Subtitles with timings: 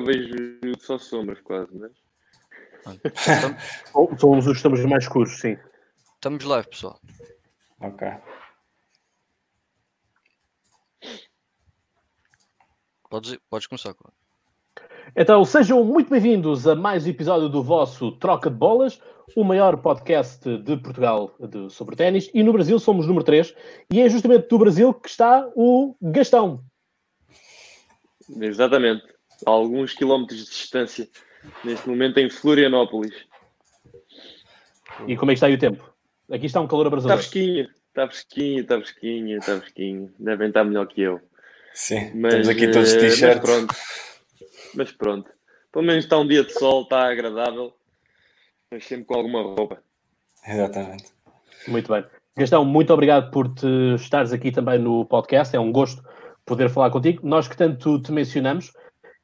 [0.00, 1.92] vejo só sombras quase, mas...
[4.18, 5.56] Somos os estamos mais escuros, sim.
[6.14, 7.00] Estamos live, pessoal.
[7.80, 8.08] Ok.
[13.10, 14.14] Podes, podes começar, claro.
[15.16, 19.00] Então, sejam muito bem-vindos a mais um episódio do vosso Troca de Bolas,
[19.34, 22.30] o maior podcast de Portugal de, sobre ténis.
[22.34, 23.54] E no Brasil somos número 3.
[23.92, 26.62] E é justamente do Brasil que está o Gastão.
[28.40, 29.17] Exatamente.
[29.46, 31.08] A alguns quilómetros de distância.
[31.64, 33.14] Neste momento em Florianópolis.
[35.06, 35.92] E como é que está aí o tempo?
[36.30, 37.18] Aqui está um calor Está abrasador.
[37.18, 40.14] fresquinho, está fresquinho, está fresquinho, está fresquinho.
[40.18, 41.20] Devem estar melhor que eu.
[41.72, 43.38] Sim, Mas, estamos aqui todos de eh, t-shirt.
[43.38, 43.74] Mas pronto.
[44.74, 45.30] Mas pronto.
[45.72, 47.72] Pelo menos está um dia de sol, está agradável.
[48.70, 49.80] Mas sempre com alguma roupa.
[50.46, 51.04] Exatamente.
[51.66, 52.04] Muito bem.
[52.36, 53.66] Gastão, muito obrigado por te
[53.96, 55.54] estares aqui também no podcast.
[55.54, 56.02] É um gosto
[56.44, 57.26] poder falar contigo.
[57.26, 58.72] Nós que tanto te mencionamos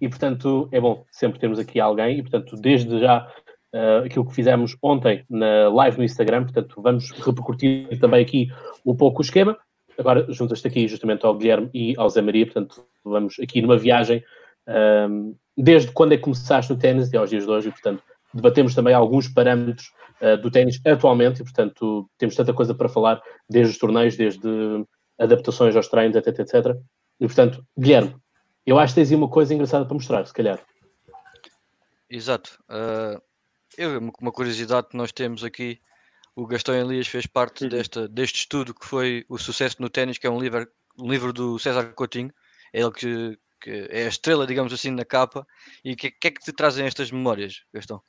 [0.05, 2.19] e, portanto, é bom sempre termos aqui alguém.
[2.19, 3.27] E, portanto, desde já
[3.73, 8.49] eh, aquilo que fizemos ontem na live no Instagram, portanto, vamos repercutir também aqui
[8.85, 9.57] um pouco o esquema.
[9.97, 14.23] Agora juntas-te aqui justamente ao Guilherme e ao Zé Maria, portanto, vamos aqui numa viagem
[14.67, 18.03] ehm, desde quando é que começaste no ténis e aos dias de hoje, e, portanto,
[18.35, 23.23] debatemos também alguns parâmetros eh, do ténis atualmente, e, portanto, temos tanta coisa para falar,
[23.49, 24.85] desde os torneios, desde
[25.19, 26.77] adaptações aos treinos, etc, etc.
[27.21, 28.15] E, portanto, Guilherme,
[28.67, 30.65] eu acho que tens aí uma coisa engraçada para mostrar, se calhar.
[32.09, 32.59] Exato.
[32.69, 33.21] Ah,
[33.77, 35.81] eu, uma- uma curiosidade que nós temos aqui,
[36.37, 37.71] o Gastão Elias fez parte Uhum.
[37.71, 40.67] desta, deste estudo que foi o Sucesso no Ténis, que é um livro,
[40.99, 42.33] um livro do César Coutinho.
[42.73, 45.47] É ele que, que é a estrela, digamos assim, na capa.
[45.85, 48.03] E o que, que é que te trazem estas memórias, Gastão?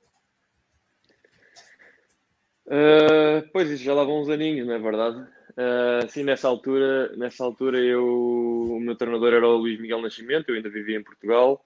[2.68, 5.24] Uh, pois isso já lá vão uns aninhos, não é verdade?
[5.58, 10.50] Uh, sim, nessa altura, nessa altura eu, o meu treinador era o Luís Miguel Nascimento,
[10.50, 11.64] eu ainda vivia em Portugal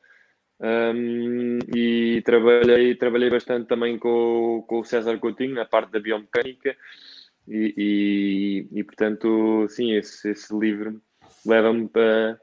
[0.60, 6.76] um, e trabalhei, trabalhei bastante também com, com o César Coutinho na parte da biomecânica
[7.48, 11.02] e, e, e, portanto, sim, esse, esse livro
[11.44, 12.40] leva-me para,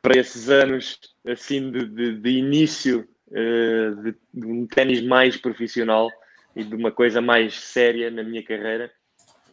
[0.00, 6.08] para esses anos assim de, de, de início uh, de, de um ténis mais profissional
[6.54, 8.90] e de uma coisa mais séria na minha carreira.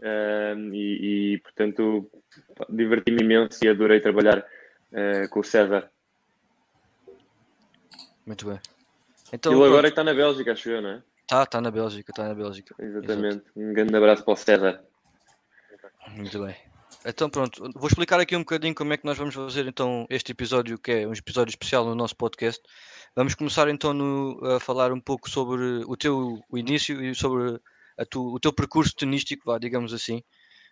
[0.02, 2.10] E, e, portanto,
[2.70, 5.90] diverti-me imenso e adorei trabalhar uh, com o César.
[8.26, 8.56] Muito bem.
[8.56, 11.04] Ele Então, agora está na Bélgica, acho eu, não é?
[11.22, 12.76] está tá na Bélgica, está na Bélgica.
[12.80, 13.44] Exatamente.
[13.56, 14.84] Um grande abraço para o César.
[16.10, 16.56] Muito bem.
[17.06, 20.32] Então pronto, vou explicar aqui um bocadinho como é que nós vamos fazer então este
[20.32, 22.62] episódio, que é um episódio especial no nosso podcast.
[23.16, 27.60] Vamos começar então no- a falar um pouco sobre o teu o início e sobre
[28.06, 30.22] tu- o teu percurso tenístico, vá, digamos assim.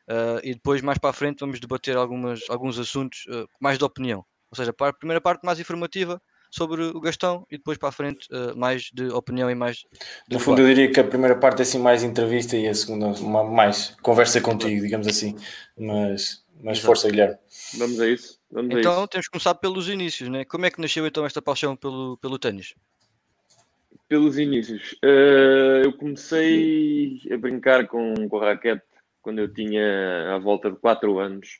[0.08, 3.84] Ah, e depois mais para a frente vamos debater algumas, alguns assuntos ah, mais de
[3.84, 4.26] opinião.
[4.52, 7.92] Ou seja, para a primeira parte mais informativa sobre o Gastão e depois para a
[7.92, 9.86] frente ah, mais de opinião e mais de
[10.32, 13.08] No fundo, eu diria que a primeira parte é assim mais entrevista e a segunda
[13.20, 15.36] uma- mais conversa contigo, digamos assim.
[15.78, 16.86] Mas, mas Exato.
[16.86, 17.38] força, Guilherme.
[17.78, 18.40] Vamos a isso.
[18.50, 19.08] Vamos a Então isso.
[19.10, 20.46] temos que começar pelos inícios, né?
[20.46, 22.74] Como é que nasceu então esta paixão pelo, pelo ténis?
[24.08, 24.94] Pelos inícios.
[25.04, 28.84] Uh, eu comecei a brincar com, com raquete
[29.22, 31.60] quando eu tinha à volta de 4 anos.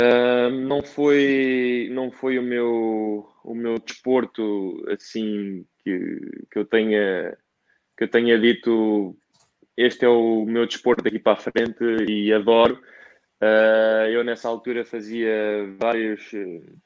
[0.00, 7.36] Uh, não foi, não foi o, meu, o meu desporto assim que, que, eu tenha,
[7.96, 9.16] que eu tenha dito
[9.76, 12.82] este é o meu desporto daqui para a frente e adoro.
[13.40, 16.22] Uh, eu nessa altura fazia vários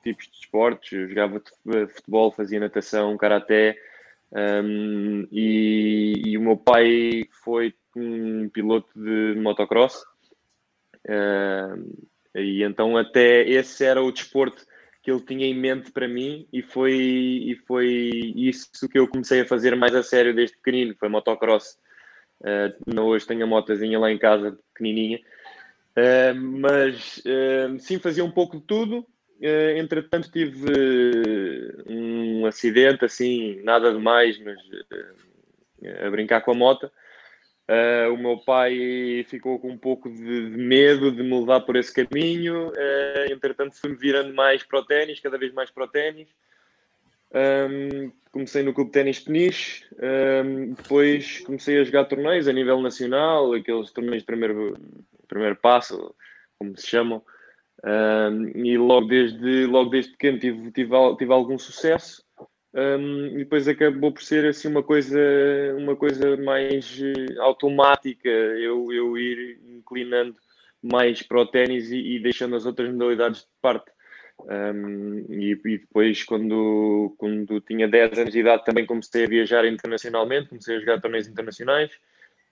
[0.03, 3.79] tipos de esportes, eu jogava fut- futebol, fazia natação, karaté,
[4.35, 10.05] um, e, e o meu pai foi um piloto de motocross.
[11.09, 11.93] Um,
[12.35, 14.65] e então até esse era o desporto
[15.03, 19.41] que ele tinha em mente para mim e foi, e foi isso que eu comecei
[19.41, 21.77] a fazer mais a sério desde pequenino, foi motocross.
[22.41, 25.21] Uh, hoje tenho a motazinha lá em casa, pequenininha.
[25.97, 29.07] Uh, mas uh, sim, fazia um pouco de tudo.
[29.43, 36.55] Uh, entretanto, tive uh, um acidente, assim, nada demais, mas uh, a brincar com a
[36.55, 36.91] moto.
[38.13, 41.95] O meu pai ficou com um pouco de, de medo de me levar por esse
[41.95, 42.71] caminho.
[43.31, 46.29] Entretanto, fui-me virando mais para o ténis, cada vez mais para o ténis.
[47.35, 49.87] Um, comecei no Clube Ténis Peniche,
[50.45, 54.77] um, depois comecei a jogar torneios a nível nacional, aqueles torneios de primeiro,
[55.27, 56.15] primeiro passo,
[56.59, 57.23] como se chamam.
[57.85, 62.23] Um, e logo desde, logo desde pequeno tive, tive, tive algum sucesso.
[62.75, 65.21] Um, e depois acabou por ser assim uma coisa,
[65.77, 70.35] uma coisa mais uh, automática, eu, eu ir inclinando
[70.83, 73.91] mais para o ténis e, e, deixando as outras modalidades de parte.
[74.41, 79.67] Um, e, e, depois, quando, quando tinha 10 anos de idade, também comecei a viajar
[79.67, 81.91] internacionalmente, comecei a jogar torneios internacionais.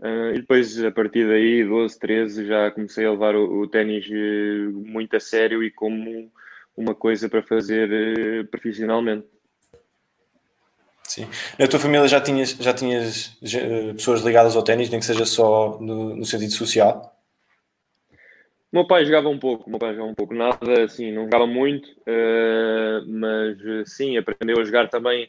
[0.00, 4.06] Uh, e depois, a partir daí, 12, 13, já comecei a levar o, o ténis
[4.06, 6.32] uh, muito a sério e como
[6.74, 9.26] uma coisa para fazer uh, profissionalmente.
[11.06, 11.28] Sim.
[11.58, 15.26] Na tua família já tinhas, já tinhas eh, pessoas ligadas ao ténis, nem que seja
[15.26, 17.20] só no, no sentido social?
[18.72, 21.48] O meu pai jogava um pouco, meu pai jogava um pouco, nada assim, não jogava
[21.48, 23.58] muito, uh, mas
[23.90, 25.28] sim, aprendeu a jogar também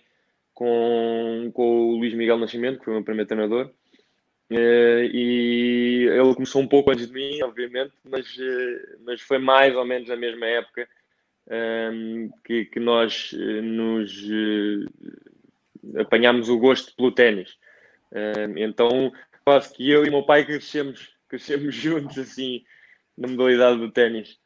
[0.54, 3.72] com, com o Luís Miguel Nascimento, que foi o meu primeiro treinador.
[4.52, 9.74] Uh, e ele começou um pouco antes de mim, obviamente, mas, uh, mas foi mais
[9.74, 10.88] ou menos na mesma época
[12.46, 14.30] que, que nós nos
[15.98, 17.58] apanhámos o gosto pelo ténis.
[18.56, 19.12] então,
[19.44, 22.64] quase que eu e o meu pai crescemos, crescemos juntos, assim,
[23.18, 24.40] na modalidade do ténis.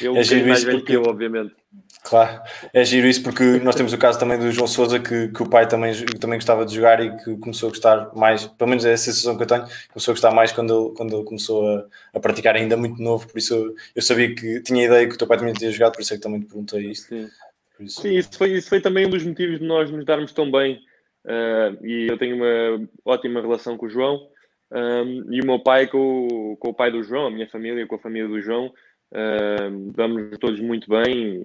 [0.00, 1.54] Ele é mais velho que eu, obviamente.
[2.02, 5.42] Claro, é giro isso porque nós temos o caso também do João Souza que, que
[5.42, 8.84] o pai também, também gostava de jogar e que começou a gostar mais, pelo menos
[8.84, 11.68] é a sensação que eu tenho, começou a gostar mais quando ele, quando ele começou
[11.68, 15.14] a, a praticar ainda muito novo, por isso eu, eu, sabia que tinha ideia que
[15.14, 17.08] o teu pai também tinha jogado, por isso é que também te perguntei isto.
[17.08, 17.30] Sim,
[17.78, 18.00] isso...
[18.00, 20.80] Sim isso, foi, isso foi também um dos motivos de nós nos darmos tão bem
[21.26, 24.26] uh, e eu tenho uma ótima relação com o João
[24.72, 27.96] um, e o meu pai com, com o pai do João, a minha família com
[27.96, 28.72] a família do João,
[29.12, 31.42] um, damos todos muito bem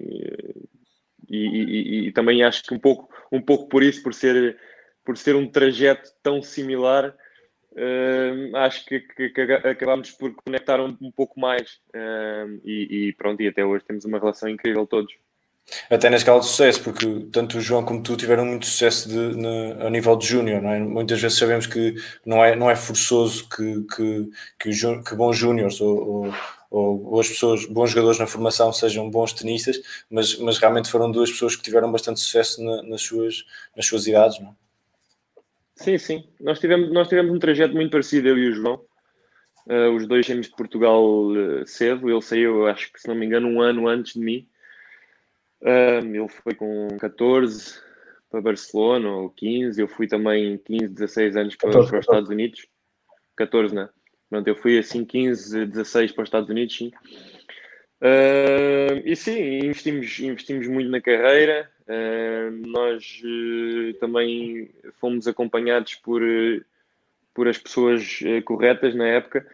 [1.28, 4.56] e, e, e, também acho que um pouco, um pouco por isso, por ser,
[5.04, 7.14] por ser um trajeto tão similar,
[7.76, 11.80] um, acho que, que, que, acabámos por conectar um, um pouco mais
[12.64, 15.12] e, e pronto, e até hoje temos uma relação incrível todos
[15.90, 19.34] até na escala de sucesso, porque tanto o João como tu tiveram muito sucesso de,
[19.34, 20.78] de, a nível de júnior, é?
[20.78, 25.36] Muitas vezes sabemos que não é, não é forçoso que, que, que, o, que bons
[25.36, 26.34] júniores ou, ou,
[26.70, 29.80] ou, boas pessoas, bons jogadores na formação sejam bons tenistas,
[30.10, 33.44] mas, mas realmente foram duas pessoas que tiveram bastante sucesso na, nas, suas,
[33.76, 34.54] nas suas idades, não é?
[35.76, 36.24] Sim, sim.
[36.40, 38.80] Nós tivemos, nós tivemos um trajeto muito parecido, eu e o João.
[39.66, 42.08] Uh, os dois saímos de Portugal uh, cedo.
[42.08, 44.48] Ele saiu, acho que se não me engano, um ano antes de mim.
[45.60, 47.78] Um, ele foi com 14
[48.30, 52.30] para Barcelona ou 15, eu fui também 15, 16 anos para, 14, para os Estados
[52.30, 52.66] Unidos.
[53.36, 53.88] 14, né?
[54.28, 56.90] Pronto, eu fui assim 15, 16 para os Estados Unidos, sim.
[58.00, 61.70] Uh, e sim, investimos, investimos muito na carreira.
[61.88, 64.70] Uh, nós uh, também
[65.00, 66.20] fomos acompanhados por,
[67.32, 69.46] por as pessoas eh, corretas na época.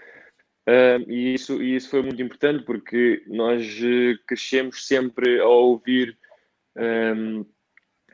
[1.08, 3.80] E, isso, e isso foi muito importante porque nós
[4.28, 6.16] crescemos sempre a ouvir
[6.76, 7.44] um,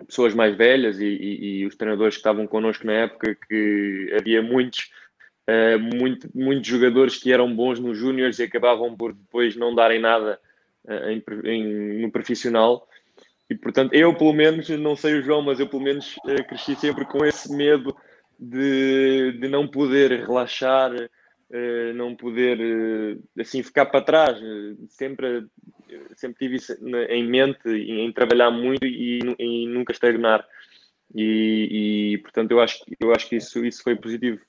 [0.06, 4.42] pessoas mais velhas e, e, e, os treinadores que estavam connosco na época que havia
[4.42, 4.90] muitos,
[5.48, 10.00] uh, muito, muitos jogadores que eram bons nos júniores e acabavam por depois não darem
[10.00, 10.38] nada
[11.08, 12.86] em, em, no profissional.
[13.50, 16.14] E portanto, eu pelo menos, não sei o João, mas eu pelo menos
[16.46, 17.96] cresci sempre com esse medo
[18.38, 20.92] de, de não poder relaxar
[21.50, 24.38] uh, não poder uh, assim ficar para trás.
[24.88, 25.46] Sempre,
[26.16, 26.74] sempre tive isso
[27.08, 30.46] em mente em trabalhar muito e, e nunca estagnar.
[31.14, 34.40] E, e, portanto eu acho, eu acho que isso, isso foi positivo.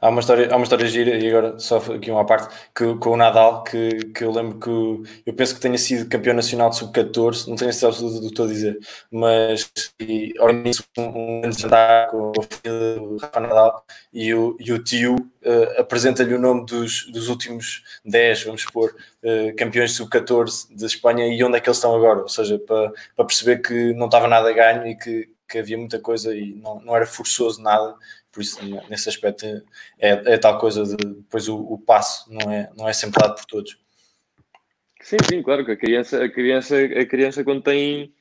[0.00, 3.10] Há uma história, há uma história gira, e agora só aqui uma parte, que, com
[3.10, 6.76] o Nadal, que, que eu lembro que eu penso que tenha sido campeão nacional de
[6.76, 8.78] sub-14, não tenho certeza absoluta do que estou a dizer,
[9.10, 9.70] mas
[10.40, 15.80] organizo um jantar com o filho do Rafa Nadal e o, e o tio uh,
[15.80, 21.42] apresenta-lhe o nome dos, dos últimos 10, vamos supor, uh, campeões sub-14 de Espanha e
[21.42, 24.48] onde é que eles estão agora, ou seja, para, para perceber que não estava nada
[24.50, 27.94] a ganho e que, que havia muita coisa e não, não era forçoso nada
[28.32, 28.58] por isso
[28.88, 29.62] nesse aspecto é,
[29.98, 33.44] é tal coisa de depois o, o, passo não é, não é sempre dado por
[33.44, 33.78] todos.
[35.02, 38.12] Sim, sim, claro que a criança, a criança, a criança quando tem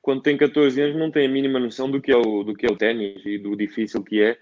[0.00, 2.66] quando tem 14 anos não tem a mínima noção do que é o, do que
[2.66, 4.38] é o ténis e do difícil que é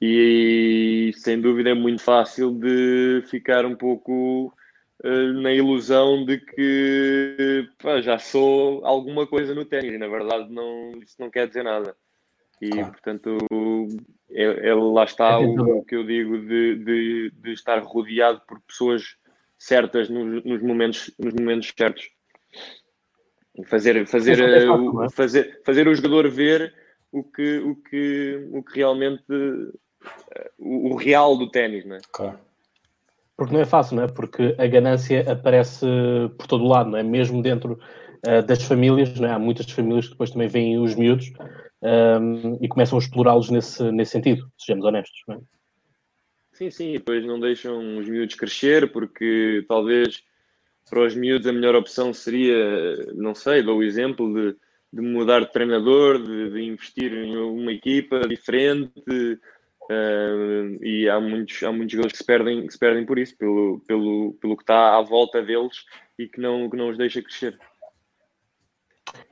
[0.00, 4.54] e sem dúvida é muito fácil de ficar um pouco
[5.04, 10.52] uh, na ilusão de que pá, já sou alguma coisa no ténis e na verdade
[10.52, 11.96] não, isso não quer dizer nada.
[12.60, 12.90] E claro.
[12.90, 13.38] portanto
[14.30, 18.42] é, é, lá está é o, o, que eu digo de, de, de, estar rodeado
[18.46, 19.16] por pessoas
[19.58, 22.10] certas nos, nos, momentos, nos momentos certos.
[23.66, 25.10] Fazer, fazer, é o, é?
[25.10, 26.72] fazer, fazer o jogador ver
[27.10, 29.24] o que, o que, o que realmente
[30.58, 32.00] o, o real do ténis, não é?
[32.12, 32.38] Claro.
[33.36, 34.08] Porque não é fácil, não é?
[34.08, 35.86] Porque a ganância aparece
[36.36, 37.02] por todo o lado, não é?
[37.02, 37.78] Mesmo dentro
[38.26, 39.32] uh, das famílias, não é?
[39.32, 41.32] Há muitas famílias que depois também veem os miúdos
[41.82, 45.20] um, e começam a explorá-los nesse, nesse sentido, sejamos honestos.
[45.30, 45.38] É?
[46.52, 50.24] Sim, sim, depois não deixam os miúdos crescer porque talvez
[50.90, 54.56] para os miúdos a melhor opção seria, não sei, dou o exemplo de,
[54.92, 59.38] de mudar de treinador, de, de, investir em uma equipa diferente.
[59.90, 63.36] Uh, e há muitos, há muitos jogadores que se perdem, que se perdem por isso,
[63.38, 65.84] pelo, pelo, pelo que está à volta deles
[66.18, 67.58] e que não, que não os deixa crescer.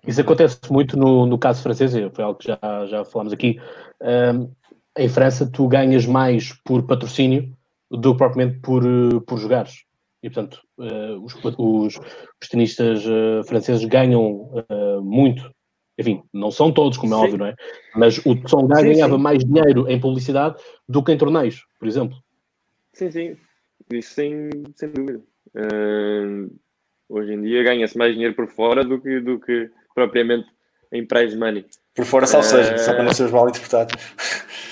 [0.07, 3.61] Isso acontece muito no, no caso francês, foi algo que já, já falámos aqui.
[4.01, 4.51] Um,
[4.97, 7.55] em França, tu ganhas mais por patrocínio
[7.91, 8.83] do que propriamente por,
[9.27, 9.85] por jogares.
[10.23, 12.01] E, portanto, uh, os, os,
[12.43, 15.51] os tenistas uh, franceses ganham uh, muito.
[15.99, 17.23] Enfim, não são todos, como é sim.
[17.23, 17.55] óbvio, não é?
[17.95, 19.23] Mas o Tsonga ganhava sim.
[19.23, 20.57] mais dinheiro em publicidade
[20.89, 22.17] do que em torneios, por exemplo.
[22.93, 23.37] Sim, sim.
[23.93, 25.23] Isso sem, sem dúvida.
[27.09, 30.49] Hoje em dia ganha-se mais dinheiro por fora do que, do que propriamente
[30.93, 31.67] em prize money.
[31.95, 33.95] Por fora só seja, só para não ser mal interpretado.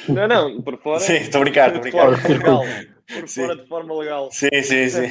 [0.08, 1.00] Não, não, por fora.
[1.00, 2.10] Sim, estou a brincar, estou a brincar.
[2.10, 2.62] Por fora, legal,
[3.08, 4.30] por fora de forma legal.
[4.30, 5.06] Sim, sim, sim.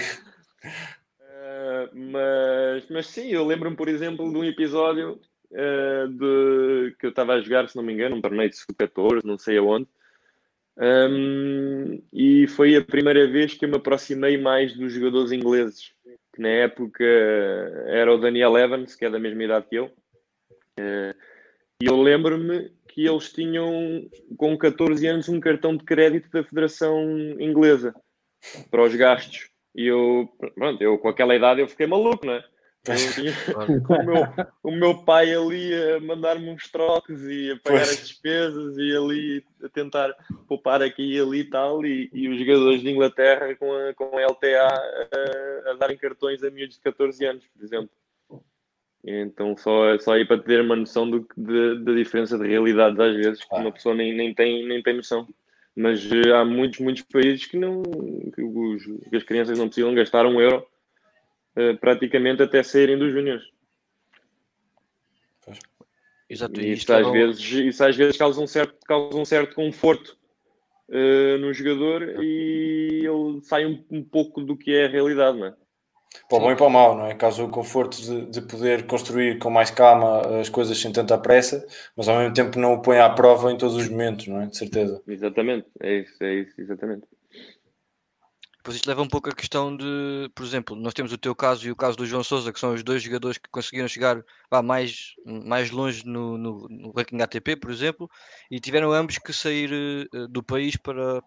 [1.19, 5.19] Uh, mas, mas sim, eu lembro-me, por exemplo, de um episódio
[5.51, 9.21] uh, de, que eu estava a jogar, se não me engano, um torneio de sub-14,
[9.23, 9.87] não sei aonde.
[10.75, 15.91] Um, e foi a primeira vez que eu me aproximei mais dos jogadores ingleses,
[16.33, 17.03] que na época
[17.87, 19.85] era o Daniel Evans, que é da mesma idade que eu.
[20.79, 21.13] Uh,
[21.81, 26.99] e eu lembro-me que eles tinham, com 14 anos, um cartão de crédito da Federação
[27.39, 27.93] Inglesa
[28.71, 29.49] para os gastos.
[29.75, 32.43] E eu, pronto, eu com aquela idade eu fiquei maluco, não é?
[32.83, 33.31] Tinha,
[33.87, 37.91] o, meu, o, meu, pai ali a mandar-me uns trocos e a pagar pois.
[37.91, 40.13] as despesas e ali a tentar
[40.47, 44.17] poupar aqui e ali e tal, e, e os jogadores de Inglaterra com a, com
[44.17, 47.89] a LTA a, a darem cartões a miúdos de 14 anos, por exemplo.
[49.05, 53.15] Então, só, só aí para ter uma noção do, de, da diferença de realidades, às
[53.15, 55.27] vezes, que uma pessoa nem, nem, tem, nem tem noção.
[55.75, 59.93] Mas uh, há muitos, muitos países que, não, que, os, que as crianças não precisam
[59.93, 60.65] gastar um euro
[61.79, 63.43] praticamente até saírem dos júniores.
[66.29, 66.59] Exato.
[66.59, 70.17] E isso, às vezes, isso às vezes causa um certo, causa um certo conforto
[70.89, 75.47] uh, no jogador e ele sai um, um pouco do que é a realidade, não
[75.47, 75.53] é?
[76.29, 77.15] Para o bom e para o mau, não é?
[77.15, 81.65] Caso o conforto de, de, poder construir com mais calma as coisas sem tanta pressa,
[81.97, 84.45] mas ao mesmo tempo não o põe à prova em todos os momentos, não é?
[84.45, 85.01] De certeza.
[85.07, 87.07] Exatamente, é isso, é isso, exatamente.
[88.63, 91.67] Pois isto leva um pouco a questão de, por exemplo, nós temos o teu caso
[91.67, 94.61] e o caso do João Sousa, que são os dois jogadores que conseguiram chegar vá,
[94.61, 98.09] mais, mais longe no, no, no ranking ATP, por exemplo,
[98.49, 99.69] e tiveram ambos que sair
[100.15, 101.21] uh, do país para,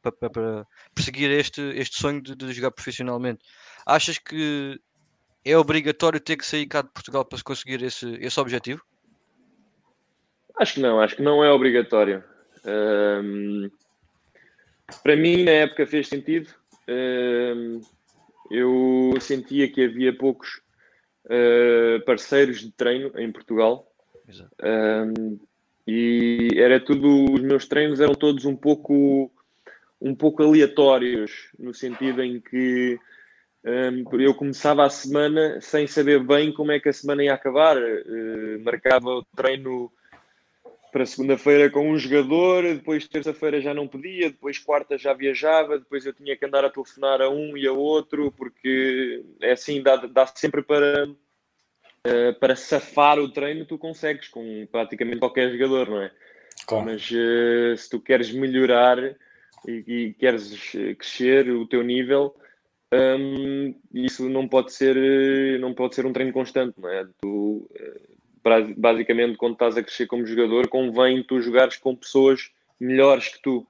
[0.00, 3.44] para, para, para, perseguir este, este sonho de, de jogar profissionalmente.
[3.84, 4.80] Achas que
[5.44, 8.80] é obrigatório ter que sair cá de Portugal para conseguir esse, esse objetivo?
[10.56, 12.22] Acho que não, acho que não é obrigatório.
[12.64, 13.68] Um,
[15.02, 16.54] para mim, na época, fez sentido.
[18.50, 20.60] Eu sentia que havia poucos
[21.24, 23.90] uh, parceiros de treino em Portugal.
[25.86, 29.30] E era tudo, os meus treinos eram todos um pouco,
[30.00, 32.98] um pouco aleatórios, no sentido em que
[33.64, 37.76] um, eu começava a semana sem saber bem como é que a semana ia acabar.
[37.76, 39.92] Uh, marcava o treino
[40.96, 46.06] para segunda-feira com um jogador, depois terça-feira já não podia, depois quarta já viajava, depois
[46.06, 49.96] eu tinha que andar a telefonar a um e a outro, porque é assim, dá,
[49.96, 56.00] dá sempre para, uh, para safar o treino, tu consegues com praticamente qualquer jogador, não
[56.00, 56.10] é?
[56.66, 56.86] Claro.
[56.86, 58.98] Mas uh, se tu queres melhorar
[59.68, 62.34] e, e queres crescer o teu nível,
[62.90, 64.96] um, isso não pode ser
[65.60, 67.06] não pode ser um treino constante, não é?
[67.20, 68.00] Tu, eh,
[68.76, 72.50] basicamente, quando estás a crescer como jogador, convém tu jogares com pessoas
[72.80, 73.66] melhores que tu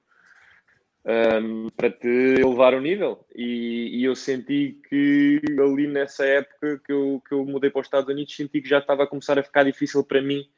[1.06, 3.24] um, para te elevar o nível.
[3.34, 7.86] E, e, eu senti que ali nessa época que eu, que eu mudei para os
[7.86, 10.48] Estados Unidos, senti que já estava a começar a ficar difícil para mim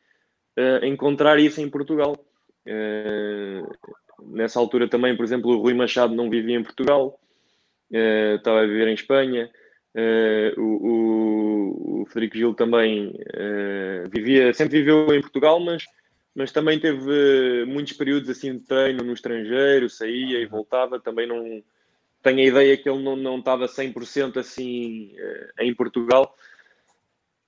[0.56, 2.16] uh, encontrar isso em Portugal.
[2.66, 3.70] Uh,
[4.34, 7.20] nessa altura também, por exemplo, o Rui Machado não vivia em Portugal
[7.92, 9.50] uh, estava a viver em Espanha.
[9.94, 15.84] Uh, o, o, Frederico Gil também uh, vivia, sempre viveu em Portugal, mas,
[16.34, 21.00] mas também teve muitos períodos assim de treino no estrangeiro, saía e voltava.
[21.00, 21.62] Também não
[22.22, 26.34] tenho a ideia que ele não, não estava 100% assim uh, em Portugal.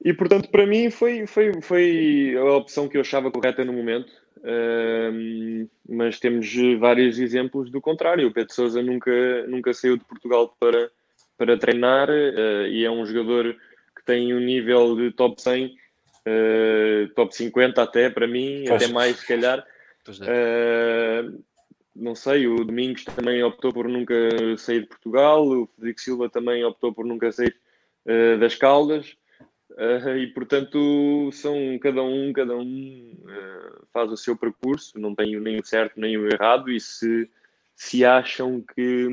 [0.03, 4.11] E portanto, para mim, foi, foi, foi a opção que eu achava correta no momento.
[4.39, 8.27] Uh, mas temos vários exemplos do contrário.
[8.27, 10.91] O Pedro Sousa nunca, nunca saiu de Portugal para,
[11.41, 13.57] para treinar uh, e é um jogador
[13.97, 15.71] que tem um nível de top 100, uh,
[16.27, 18.83] eh, top 50 até para mim, pois.
[18.83, 19.67] até mais se calhar.
[20.23, 21.25] É.
[21.95, 24.15] não sei, o Domingos também optou por nunca
[24.59, 27.57] sair de Portugal, o Federico Silva também optou por nunca sair
[28.05, 29.17] uh, das Caldas.
[29.71, 35.39] Uh, e portanto são cada um, cada um uh, faz o seu percurso, não tem
[35.41, 37.31] nem o certo nem o errado, e se,
[37.81, 39.09] se acham que,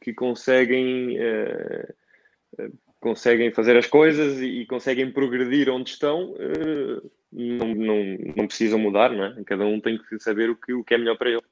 [0.00, 6.32] que conseguem, uh, conseguem fazer as coisas e, conseguem progredir onde estão,
[7.32, 9.42] não, não, não precisam mudar, não é?
[9.44, 11.42] Cada um tem que saber o que, o que é melhor para ele.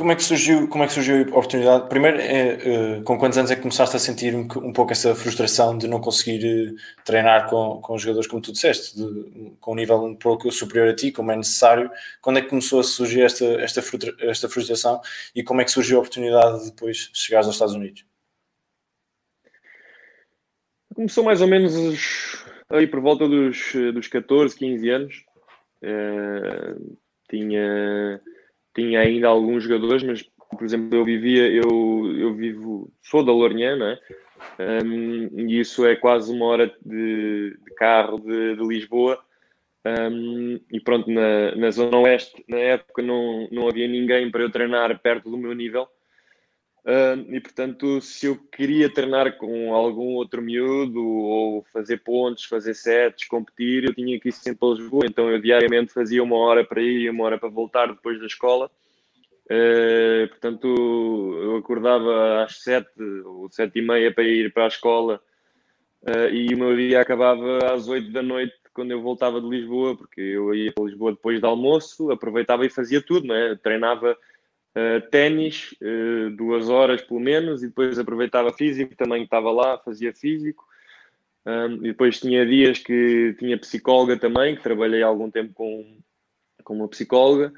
[0.00, 1.86] Como é que surgiu, como é que surgiu a oportunidade?
[1.90, 5.14] Primeiro, é, uh, com quantos anos é que começaste a sentir um, um pouco essa
[5.14, 9.74] frustração de não conseguir uh, treinar com, com jogadores como tu disseste, de, com um
[9.74, 11.90] nível um pouco superior a ti, como é necessário?
[12.22, 13.82] Quando é que começou a surgir esta, esta,
[14.20, 15.02] esta frustração
[15.34, 18.02] e como é que surgiu a oportunidade de depois chegares aos Estados Unidos?
[20.94, 21.74] Começou mais ou menos
[22.70, 25.24] aí por volta dos, dos 14, 15 anos.
[25.82, 26.96] Uh,
[27.28, 28.18] tinha
[28.74, 33.76] tinha ainda alguns jogadores, mas por exemplo, eu vivia, eu, eu vivo, sou da Lourinhã,
[33.76, 34.00] não é?
[34.58, 39.22] Um, e isso é quase uma hora de, de carro de, de Lisboa.
[39.84, 44.50] Um, e pronto, na, na Zona Oeste, na época, não, não havia ninguém para eu
[44.50, 45.88] treinar perto do meu nível.
[46.84, 52.74] Um, e portanto, se eu queria treinar com algum outro miúdo ou fazer pontos, fazer
[52.74, 55.04] sets, competir, eu tinha que ir sempre a Lisboa.
[55.06, 58.26] Então, eu diariamente fazia uma hora para ir e uma hora para voltar depois da
[58.26, 58.70] escola.
[59.46, 60.68] Uh, portanto,
[61.42, 65.20] eu acordava às sete ou sete e meia para ir para a escola
[66.02, 69.96] uh, e o meu dia acabava às oito da noite quando eu voltava de Lisboa,
[69.96, 73.58] porque eu ia para Lisboa depois do almoço, aproveitava e fazia tudo, né?
[73.60, 74.16] treinava
[74.76, 75.74] uh, ténis
[76.36, 80.64] duas horas pelo menos e depois aproveitava físico, também estava lá, fazia físico.
[81.46, 85.98] Um, e depois tinha dias que tinha psicóloga também, que trabalhei algum tempo com,
[86.62, 87.52] com uma psicóloga.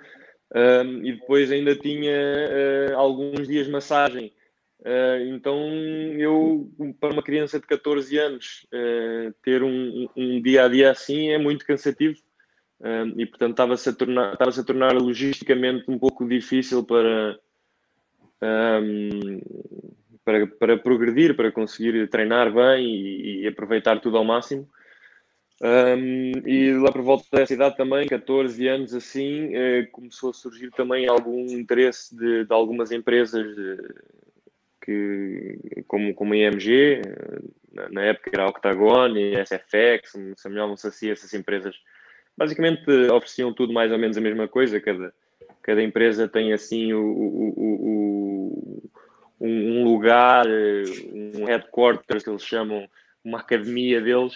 [0.54, 4.32] Um, e depois ainda tinha uh, alguns dias de massagem.
[4.80, 5.58] Uh, então,
[6.18, 11.30] eu, para uma criança de 14 anos, uh, ter um, um, dia a dia assim
[11.30, 12.18] é muito cansativo
[13.16, 17.38] e, portanto, estava-se a, tornar, estava a tornar logisticamente um pouco difícil para,
[18.42, 19.40] um,
[20.24, 24.68] para, para progredir, para conseguir treinar bem e, e aproveitar tudo ao máximo.
[25.62, 30.72] Um, e lá por volta dessa idade também, 14 anos assim, eh, começou a surgir
[30.72, 33.76] também algum interesse de, de algumas empresas de,
[34.84, 37.02] que, como, como a IMG,
[37.72, 41.76] na, na época era a Octagon e a SFX, Samuel sei essas empresas
[42.36, 45.12] basicamente ofereciam tudo mais ou menos a mesma coisa, cada,
[45.62, 52.88] cada empresa tem assim o, o, o, um lugar, um headquarters que eles chamam
[53.24, 54.34] uma academia deles.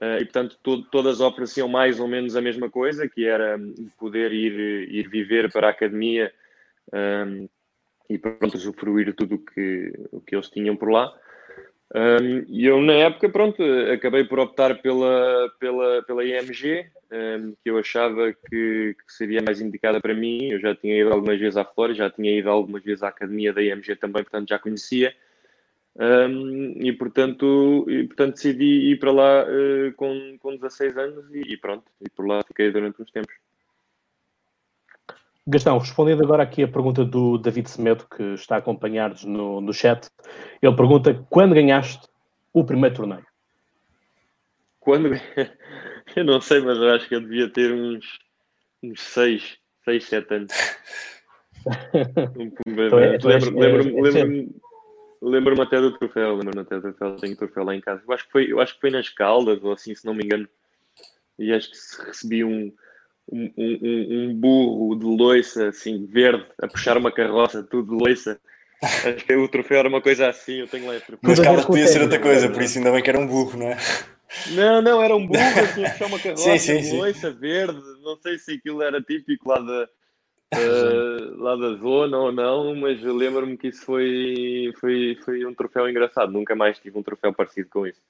[0.00, 3.58] Uh, e portanto to todas ofereciam mais ou menos a mesma coisa que era
[3.98, 6.32] poder ir, ir viver para a academia
[6.92, 7.48] um, ehm,
[8.08, 11.14] e pronto usufruir tudo o que, o que eles tinham por lá.
[11.94, 17.70] Um, e eu na época pronto acabei por optar pela, pela, pela IMG um, que
[17.70, 21.56] eu achava que, que, seria mais indicada para mim eu já tinha ido algumas vezes
[21.56, 25.14] à Flórida já tinha ido algumas vezes à academia da IMG também portanto já conhecia
[25.96, 31.40] um, e, portanto, e portanto decidi ir para lá uh, com, com 16 anos e,
[31.40, 33.34] e, pronto, e por lá fiquei durante uns tempos.
[35.46, 39.74] Gastão, respondendo agora aqui a pergunta do David Semedo, que está a acompanhar-nos no, no
[39.74, 40.08] chat,
[40.62, 42.08] ele pergunta quando ganhaste
[42.52, 43.26] o primeiro torneio?
[44.78, 45.10] Quando?
[46.16, 48.18] Eu não sei, mas eu acho que eu devia ter uns,
[48.82, 50.52] uns 6, 6, 7 anos.
[52.66, 54.60] então, é, lembro-me lembro, lembro, lembro
[55.22, 58.02] Lembro-me até do troféu, lembro-me até do troféu, tenho troféu lá em casa.
[58.06, 60.24] Eu acho que foi, eu acho que foi nas Caldas, ou assim, se não me
[60.24, 60.48] engano.
[61.38, 62.72] E acho que recebi um,
[63.30, 68.40] um, um, um burro de loiça, assim, verde, a puxar uma carroça, tudo de loiça.
[68.82, 70.94] Acho que o troféu era uma coisa assim, eu tenho lá.
[71.22, 73.66] Nas Caldas podia ser outra coisa, por isso ainda bem que era um burro, não
[73.66, 73.76] é?
[74.48, 77.80] Não, não, era um burro, assim, a puxar uma carroça sim, sim, loiça verde.
[78.02, 79.88] Não sei se aquilo era típico lá da
[80.54, 85.88] uh, lá da zona ou não, mas lembro-me que isso foi, foi, foi um troféu
[85.88, 86.32] engraçado.
[86.32, 88.00] Nunca mais tive um troféu parecido com isso.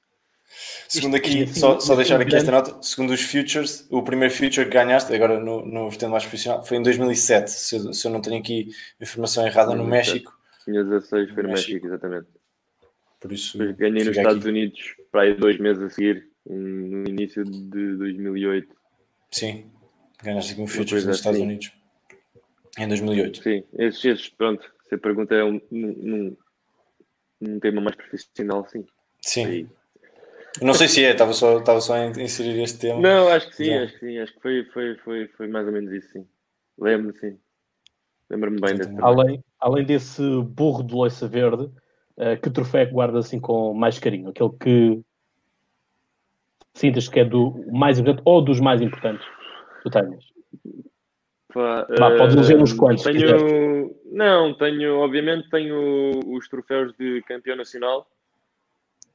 [0.89, 4.73] Segundo aqui, só, só deixar aqui esta nota, segundo os Futures, o primeiro Future que
[4.73, 8.21] ganhaste, agora no, no vertente mais profissional, foi em 2007, se eu, se eu não
[8.21, 8.69] tenho aqui
[9.01, 10.37] informação errada, no México.
[10.65, 12.27] Tinha 16, foi no México exatamente.
[13.21, 14.49] Por isso, ganhei nos Estados aqui.
[14.49, 18.75] Unidos, para aí dois meses a seguir, no início de 2008.
[19.31, 19.71] Sim,
[20.23, 21.47] ganhaste aqui um Futures nos Estados assim.
[21.47, 21.73] Unidos.
[22.79, 23.43] Em 2008.
[23.43, 26.37] Sim, esses, esses pronto, se a pergunta é um, num,
[27.41, 28.87] num tema mais profissional, sim.
[29.21, 29.45] Sim.
[29.45, 29.69] Aí.
[30.63, 33.01] Não sei se é, estava só, estava só a inserir este tema.
[33.01, 33.85] Não, acho que sim, Já.
[33.85, 36.27] acho que sim, acho que foi, foi, foi, foi mais ou menos isso, sim.
[36.79, 37.39] Lembro-me, sim.
[38.29, 41.71] Lembro-me bem desse além, além desse burro de loiça verde,
[42.21, 44.29] uh, que troféu é que guardas assim com mais carinho?
[44.29, 45.01] Aquele que
[46.75, 50.25] sintas que é do mais importante ou dos mais importantes que tu tenhas?
[51.53, 57.23] Pá, Vá, podes eleger uns eh, quantos, tenho, Não, tenho, obviamente, tenho os troféus de
[57.23, 58.07] campeão nacional,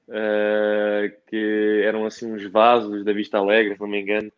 [0.09, 4.31] eh, que eram assim uns vasos da Vista Alegre, se não me engano,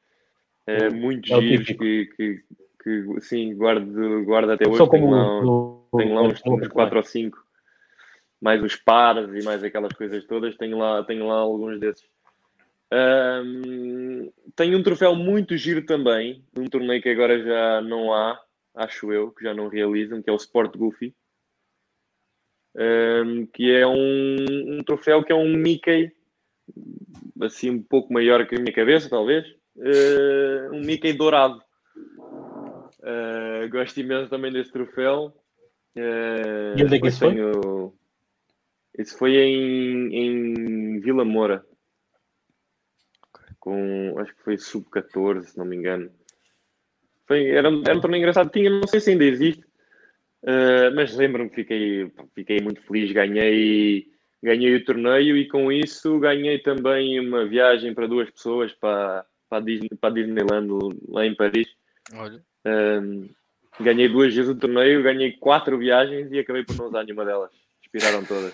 [0.67, 2.43] eh, muito É giros que, que,
[2.83, 4.77] que, sim, guardo, guardo até hoje.
[4.77, 7.46] Só Tenho como lá, o- o- tenho lá uns, o- uns 4 ou 5,
[8.41, 12.05] mais os pares e mais aquelas coisas todas, tenho lá, tenho lá alguns desses.
[12.91, 18.39] Ahm, tenho um troféu muito giro também, um torneio que agora já não há,
[18.75, 21.13] acho eu, que já não realizam, que é o Sport Goofy.
[22.75, 26.11] Ahm, que é um, um troféu que é um Mickey,
[27.41, 29.45] assim um pouco maior que a minha cabeça, talvez.
[29.79, 31.61] Ah, um Mickey dourado.
[33.03, 35.33] Ah, gosto imenso também desse troféu.
[35.97, 37.33] Ah, E onde é que isso foi?
[37.35, 37.93] tenho-
[38.97, 41.63] Isso foi em, em Vila Moura.
[43.59, 46.09] Com, acho que foi sub-14, se não me engano.
[47.27, 48.49] Foi, era, um- era um torneio engraçado.
[48.49, 49.63] Tinha, não sei se ainda existe,
[50.45, 53.11] ah, mas lembro-me que fiquei, fiquei muito feliz.
[53.11, 54.07] Ganhei,
[54.41, 59.57] ganhei o torneio e com isso ganhei também uma viagem para duas pessoas para, para,
[59.57, 60.69] a Disney, para Disneyland
[61.09, 61.67] lá em Paris.
[62.13, 63.29] Olha, Um,
[63.81, 67.51] ganhei duas vezes o torneio, ganhei quatro viagens e acabei por não usar nenhuma delas.
[67.83, 68.53] Expiraram todas.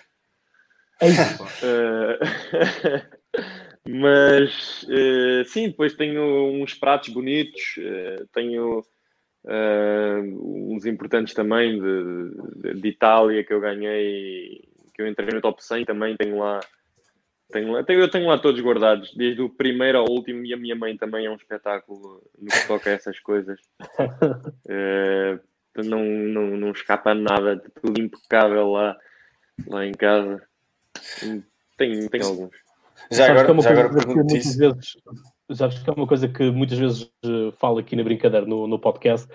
[1.05, 2.17] Ei, Uh,
[3.87, 6.21] mas uh, sim, depois tenho
[6.61, 13.59] uns pratos bonitos, uh, tenho uh, uns importantes também de, de, de Itália que eu
[13.59, 16.59] ganhei, que eu entrei no top 100 também, tenho lá.
[17.51, 20.57] Tenho lá tenho, eu tenho lá todos guardados, desde o primeiro ao último, e a
[20.57, 23.59] minha mãe também é um espetáculo no que toca a essas coisas.
[25.75, 28.95] Não, não, não escapa nada, tudo impecável lá,
[29.65, 30.39] lá em casa.
[31.77, 32.51] Tenho, tenho alguns.
[33.12, 34.58] Já Sabes que é agora, já agora coisa que pergunto muitas isso.
[34.60, 34.97] vezes,
[35.60, 38.79] sabes que é uma coisa que muitas vezes eh, falo aqui na brincadeira no, no
[38.79, 39.27] podcast,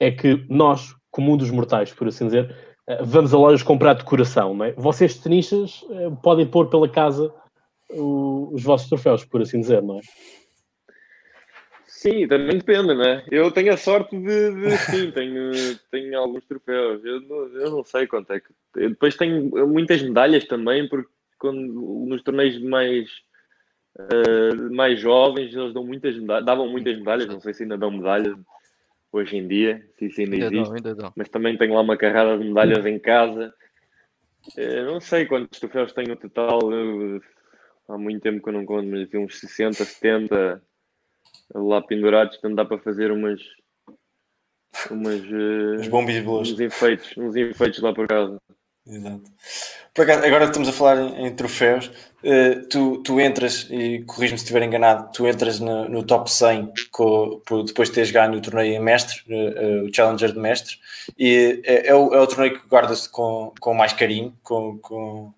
[0.00, 2.54] é que nós, comum dos mortais, por assim dizer,
[2.86, 4.72] eh, vamos a lojas comprar decoração, não é?
[4.72, 7.32] Vocês tenistas eh, podem pôr pela casa
[7.90, 10.00] o- os vossos troféus, por assim dizer, não é?
[12.04, 13.24] Sim, também depende, né?
[13.30, 15.50] Eu tenho a sorte de, de sim, tenho,
[15.90, 17.02] tenho alguns troféus.
[17.02, 18.48] Eu não, eu não sei quanto é que.
[18.76, 21.58] eu depois tenho muitas medalhas também, porque quando,
[22.06, 23.08] nos torneios mais,
[23.98, 27.90] eh, mais jovens eles dão muitas medalhas, davam muitas medalhas, não sei se ainda dão
[27.90, 28.36] medalhas
[29.10, 30.68] hoje em dia, se isso ainda ainda existe.
[30.68, 31.12] não, ainda não.
[31.16, 33.54] mas também tenho lá uma carrada de medalhas em casa.
[34.58, 36.70] Eh, não sei quantos troféus tenho no total.
[36.70, 37.22] eu-
[37.88, 40.62] há muito tempo que eu não conto, mas uns 60, 70
[41.54, 43.40] lá pendurados, então dá para fazer umas.
[44.90, 46.50] umas eh, Os bombis boas.
[46.52, 48.38] uns enfeites, uns enfeites lá por casa.
[48.86, 49.22] Exato.
[49.94, 51.90] Por acaso, agora estamos a falar em, em troféus.
[52.22, 56.70] eh, tu, tu entras, e corrijo-me se estiver enganado, tu entras no, no top 100
[56.90, 60.38] co- por- depois de teres ganho o torneio em mestre, eh, eh, o Challenger de
[60.38, 60.76] mestre,
[61.18, 65.32] e é, é o, é o torneio que guardas com, com mais carinho, com, com-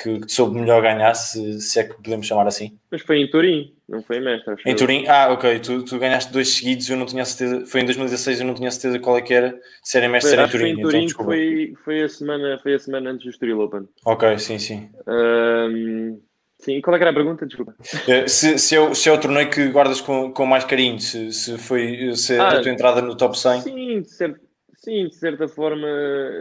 [0.00, 2.78] que, que soube melhor ganhar, se, se é que podemos chamar assim.
[2.90, 4.22] Mas foi em Turim, não foi em
[4.66, 4.76] Em.
[4.76, 8.40] Turim, ah, ok, tu, tu ganhaste dois seguidos, eu não tinha certeza, foi em 2016,
[8.40, 10.50] eu não tinha certeza qual é que era, se era em mestre, Foi, em que
[10.52, 11.30] foi Turim, em então Turim desculpa.
[11.32, 13.88] foi, foi, a semana, foi a semana antes do Estoril Open.
[14.06, 14.90] Ok, sim, sim.
[15.06, 16.18] Ahm,
[16.58, 17.44] sim, qual é que era a pergunta?
[17.46, 17.74] Desculpa.
[18.08, 20.98] Eh, Se, se, é o, se é o torneio que guardas com, com mais carinho,
[20.98, 24.40] se, se foi se é Ah, a tua entrada no top 100, Sim, de, cer-
[24.76, 25.86] sim, de certa forma,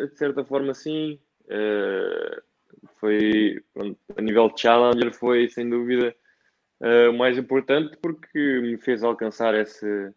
[0.10, 1.20] de certa forma sim.
[1.50, 2.42] Eh,
[3.02, 6.16] foi pronto, a nível de challenger foi sem dúvida
[6.84, 10.12] eh, o mais importante porque me fez alcançar esse,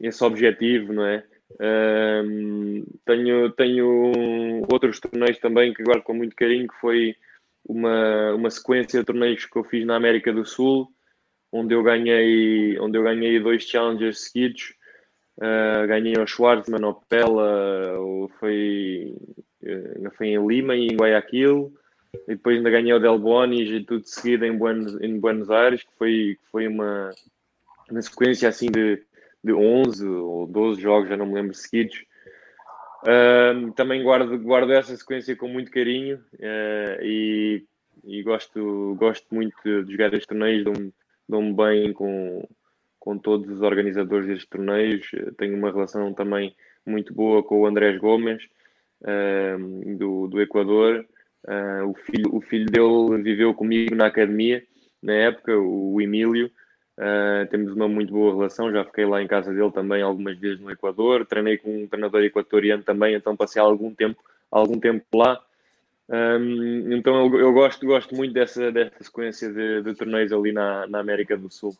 [0.00, 1.22] esse objetivo, não é?
[1.60, 4.12] Ahm, tenho, tenho
[4.72, 7.14] outros torneios também que guardo com muito carinho, que foi
[7.68, 10.88] uma, uma sequência de torneios que eu fiz na América do Sul,
[11.52, 14.74] onde eu ganhei, onde eu ganhei dois challengers seguidos.
[15.36, 17.98] Uh, ganhei ao Schwarzman, ao Pella,
[18.40, 19.14] foi,
[19.62, 21.74] uh, foi em Lima e em Guayaquil,
[22.26, 25.50] e depois ainda ganhei o Del Bonis e tudo de seguida em Buenos, em Buenos
[25.50, 27.10] Aires, que foi, que foi uma,
[27.90, 29.02] uma sequência assim de,
[29.42, 32.04] de 11 ou 12 jogos, já não me lembro, seguidos.
[33.06, 37.64] Um, também guardo, guardo essa sequência com muito carinho uh, e,
[38.04, 40.92] e gosto, gosto muito de jogar estes torneios, dou-me
[41.28, 42.48] dou bem com,
[42.98, 45.08] com todos os organizadores destes torneios.
[45.38, 48.42] Tenho uma relação também muito boa com o Andrés Gomes,
[49.02, 51.06] uh, do, do Equador.
[51.46, 54.64] Uh, o, filho, o filho dele viveu comigo na academia,
[55.02, 56.50] na época, o Emílio.
[56.98, 58.72] Uh, temos uma muito boa relação.
[58.72, 61.24] Já fiquei lá em casa dele também algumas vezes no Equador.
[61.24, 65.40] Treinei com um treinador equatoriano também, então passei algum tempo, algum tempo lá.
[66.08, 70.86] Um, então eu, eu, gosto, gosto muito dessa, dessa sequência de, de torneios ali na,
[70.86, 71.76] na América do Sul.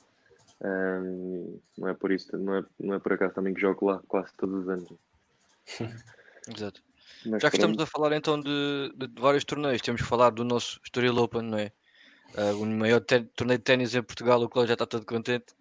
[0.61, 4.01] Um, não é por isso, não é, não é por acaso também que jogo lá
[4.07, 4.93] quase todos os anos.
[6.55, 6.83] Exato.
[7.25, 10.31] Mas Já que estamos a falar então de, de, de, vários torneios, temos que falar
[10.31, 11.73] do nosso Estoril Open, não é?
[12.37, 15.55] Uh, o maior torneio de ténis em Portugal, o Cláudio já está todo contente.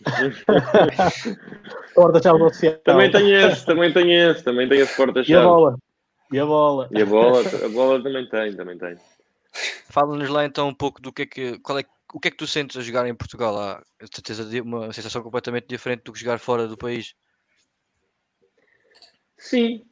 [1.94, 2.74] porta chave oficial.
[2.84, 5.32] Também tem esse, também tem esse, também tem esse porta chave.
[5.32, 5.78] E a bola?
[6.32, 6.88] E a bola?
[6.90, 8.96] E a bola, a bola também tem, também tem.
[9.88, 12.36] Fala-nos lá então um pouco do que é que, qual é, o que é que
[12.36, 13.56] tu sentes a jogar em Portugal?
[13.56, 13.82] Há
[14.12, 17.14] certeza de uma sensação completamente diferente do que jogar fora do país?
[19.38, 19.84] Sim,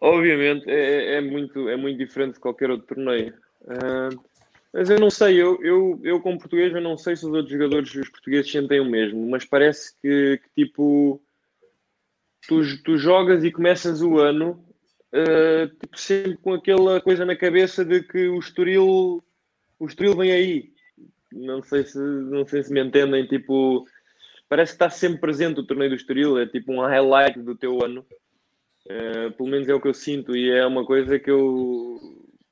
[0.00, 3.34] obviamente é, é muito, é muito diferente de qualquer outro torneio.
[3.62, 4.28] Uh,
[4.72, 7.50] mas eu não sei, eu, eu, eu como português, eu não sei se os outros
[7.50, 11.20] jogadores, os portugueses, sentem o mesmo, mas parece que, que tipo,
[12.46, 14.64] tu, tu jogas e começas o ano
[15.12, 19.22] uh, tipo, sempre com aquela coisa na cabeça de que o Estoril,
[19.78, 20.72] o Estoril vem aí.
[21.32, 23.86] Não sei se, não sei se me entendem, tipo,
[24.48, 27.84] parece que está sempre presente o torneio do Estoril, é tipo um highlight do teu
[27.84, 28.04] ano.
[28.88, 32.00] Uh, pelo menos é o que eu sinto e é uma coisa que eu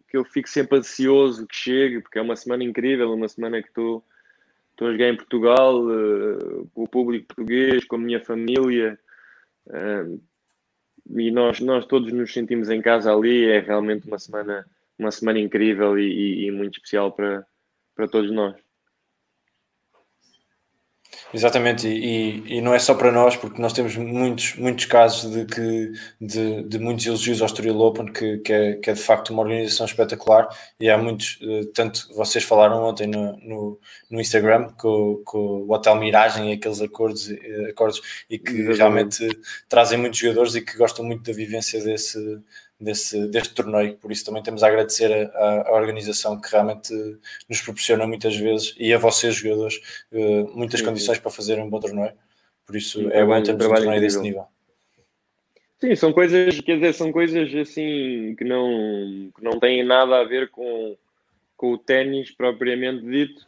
[0.09, 3.69] que eu fico sempre ansioso que chegue, porque é uma semana incrível, uma semana que
[3.69, 4.05] estou,
[4.81, 8.99] a jogar em Portugal, uh, com o público português, com a minha família.
[9.67, 10.21] Uh,
[11.11, 13.47] e nós, nós todos nos sentimos em casa ali.
[13.47, 14.67] É realmente uma semana,
[14.99, 17.47] uma semana incrível e, e, e muito especial para,
[17.95, 18.66] para todos nós.
[21.37, 25.45] Exatamente, e, e, não é só para nós, porque nós temos muitos, muitos casos de,
[25.45, 29.35] que, de, de muitos elogios ao Estoril Open, que, que, é, que é de facto
[29.35, 30.49] uma organização espetacular,
[30.81, 33.79] e há muitos, eh, tanto vocês falaram ontem no, no,
[34.11, 39.29] no Instagram, com, com o Hotel Miragem e aqueles acordos, eh, acordos e que realmente
[39.69, 42.19] trazem muitos jogadores e que gostam muito da vivência desse,
[42.79, 46.93] desse, deste torneio, por isso também temos a agradecer a, organização que realmente
[47.49, 49.81] nos proporciona muitas vezes e a vocês, jogadores,
[50.13, 51.23] eh, muitas sim, condições sim.
[51.23, 52.13] para fazer um bom torneio.
[52.67, 54.47] Por isso sim, é bom termos um torneio desse nível.
[55.79, 60.25] Sim, são coisas, quer dizer, são coisas assim que não, que não têm nada a
[60.25, 60.97] ver com,
[61.57, 63.47] com o ténis propriamente dito,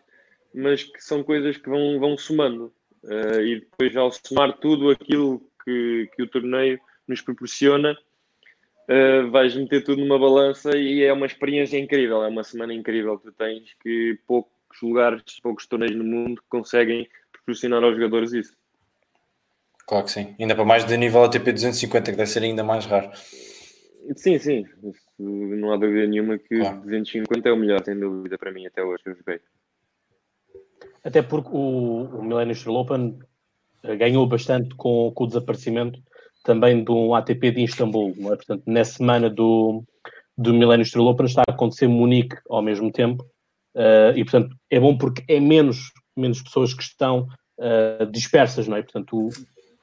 [0.55, 2.73] mas que são coisas que vão, vão somando.
[3.03, 7.97] Uh, e depois, ao somar tudo aquilo que, que o torneio nos proporciona,
[8.89, 13.19] uh, vais meter tudo numa balança e é uma experiência incrível, é uma semana incrível
[13.19, 18.57] que tu tens que poucos lugares, poucos torneios no mundo conseguem proporcionar aos jogadores isso.
[19.87, 22.85] Claro que sim, ainda para mais de nível ATP 250, que deve ser ainda mais
[22.85, 23.11] raro.
[24.17, 24.67] Sim, sim,
[25.19, 26.81] não há dúvida nenhuma que claro.
[26.81, 29.41] 250 é o melhor, sem dúvida, para mim até hoje que eu joguei.
[31.05, 33.19] Até porque o, o Millennium Open
[33.83, 36.03] eh, ganhou bastante com, com o desaparecimento
[36.43, 38.37] também de um ATP de Istambul, é?
[38.37, 39.83] Portanto, na semana do,
[40.37, 43.25] do Milênio Estrela Open está a acontecer Munique ao mesmo tempo,
[43.77, 48.77] uh, e portanto é bom porque é menos, menos pessoas que estão uh, dispersas, não
[48.77, 48.83] é?
[48.83, 49.31] Portanto, o,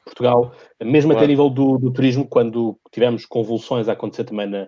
[0.06, 1.18] Portugal, mesmo claro.
[1.18, 4.68] até a nível do, do, turismo, quando tivemos convulsões a acontecer também na,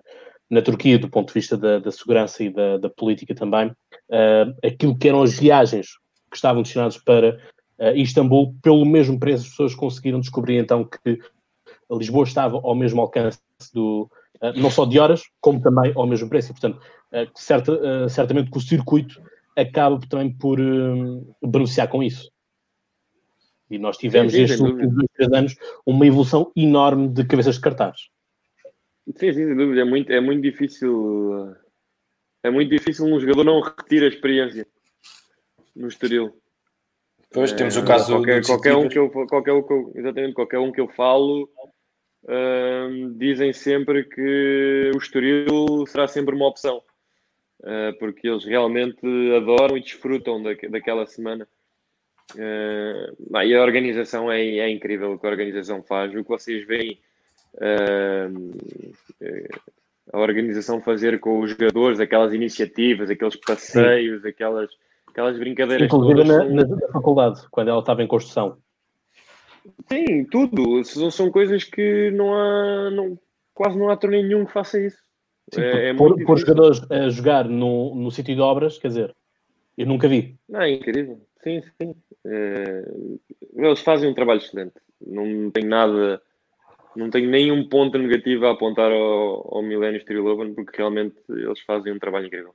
[0.50, 4.54] na Turquia, do ponto de vista da, da segurança e da, da política também, uh,
[4.64, 5.86] aquilo que eram as viagens
[6.28, 7.38] que estavam destinadas para
[7.78, 11.18] uh, Istambul, pelo mesmo preço, as pessoas conseguiram descobrir então que
[11.96, 13.40] Lisboa estava ao mesmo alcance
[13.72, 14.10] do,
[14.42, 16.50] uh, não só de horas, como também ao mesmo preço.
[16.50, 16.80] E, portanto,
[17.12, 19.22] uh, certa, uh, certamente que o circuito
[19.56, 20.58] acaba também por
[21.42, 22.30] beneficiar com isso.
[23.70, 27.56] E nós tivemos sim, sim, estes últimos dois, três anos uma evolução enorme de cabeças
[27.56, 28.08] de cartaz.
[29.16, 29.80] Sim, sim, sem dúvida.
[29.80, 31.54] É muito, é muito difícil.
[32.42, 34.66] É muito difícil um jogador não repetir a experiência
[35.74, 36.34] no Estoril.
[37.32, 40.58] Pois temos o caso qualquer, qualquer um que eu qualquer um que eu, exatamente qualquer
[40.58, 41.48] um que eu falo
[43.16, 46.82] dizem sempre que o Estoril será sempre uma opção,
[47.60, 49.00] uh, porque eles realmente
[49.36, 51.46] adoram e desfrutam da, daquela semana.
[52.34, 56.14] Uh, e a organização é, é, incrível o que a organização faz.
[56.14, 56.98] O que vocês veem
[60.12, 64.70] a organização fazer com os jogadores, aquelas iniciativas, aqueles passeios, aquelas,
[65.06, 65.86] aquelas brincadeiras.
[65.86, 68.58] Inclusive na, na faculdade, quando ela estava em construção.
[69.90, 70.84] Sim, tudo.
[70.84, 72.90] São, são coisas que não há.
[72.90, 73.18] Não,
[73.54, 74.98] quase não há torneio nenhum que faça isso.
[75.52, 79.16] Sim, é, é por, por jogadores a jogar no, no sítio de obras, quer dizer,
[79.76, 80.36] eu nunca vi.
[80.48, 81.20] Não, é incrível.
[81.42, 81.94] Sim, sim.
[82.26, 82.84] É,
[83.56, 84.74] eles fazem um trabalho excelente.
[85.04, 86.20] Não tem nada.
[86.94, 91.98] Não tenho nenhum ponto negativo a apontar ao, ao Open, porque realmente eles fazem um
[91.98, 92.54] trabalho incrível.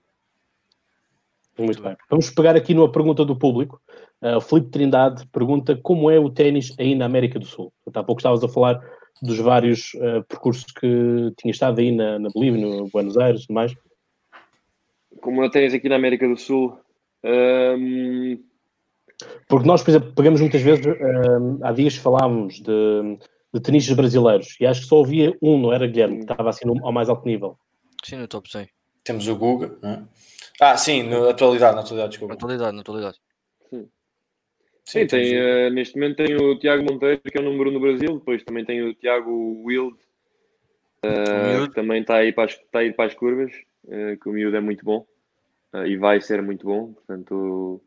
[1.57, 1.95] Muito bem.
[2.09, 3.79] Vamos pegar aqui numa pergunta do público.
[4.21, 7.71] Uh, Filipe Trindade pergunta como é o ténis aí na América do Sul.
[7.93, 8.81] Há pouco estavas a falar
[9.21, 13.53] dos vários uh, percursos que tinha estado aí na, na Bolívia, no Buenos Aires e
[13.53, 13.73] mais.
[15.21, 16.77] como eu tenho aqui na América do Sul.
[17.23, 18.39] Um...
[19.47, 23.17] Porque nós, por exemplo, pegamos muitas vezes, um, há dias falávamos de,
[23.53, 26.65] de tenistas brasileiros e acho que só havia um, não era Guilherme, que estava assim
[26.65, 27.57] no, ao mais alto nível.
[28.03, 28.67] Sim, no top 100.
[29.03, 30.03] Temos o Guga, não é?
[30.61, 32.33] Ah, sim, na atualidade, na atualidade, desculpa.
[32.33, 33.19] Na atualidade, na atualidade.
[33.69, 33.89] Sim,
[34.85, 38.17] sim tem, uh, neste momento tem o Tiago Monteiro, que é o número no Brasil,
[38.17, 39.97] depois também tem o Tiago Wild,
[41.05, 43.51] uh, que também está aí para as, está aí para as curvas,
[43.85, 45.05] uh, que o miúdo é muito bom
[45.87, 47.81] e vai ser muito bom, portanto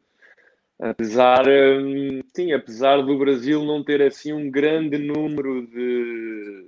[0.78, 6.64] apesar um, sim, apesar do Brasil não ter assim um grande número de,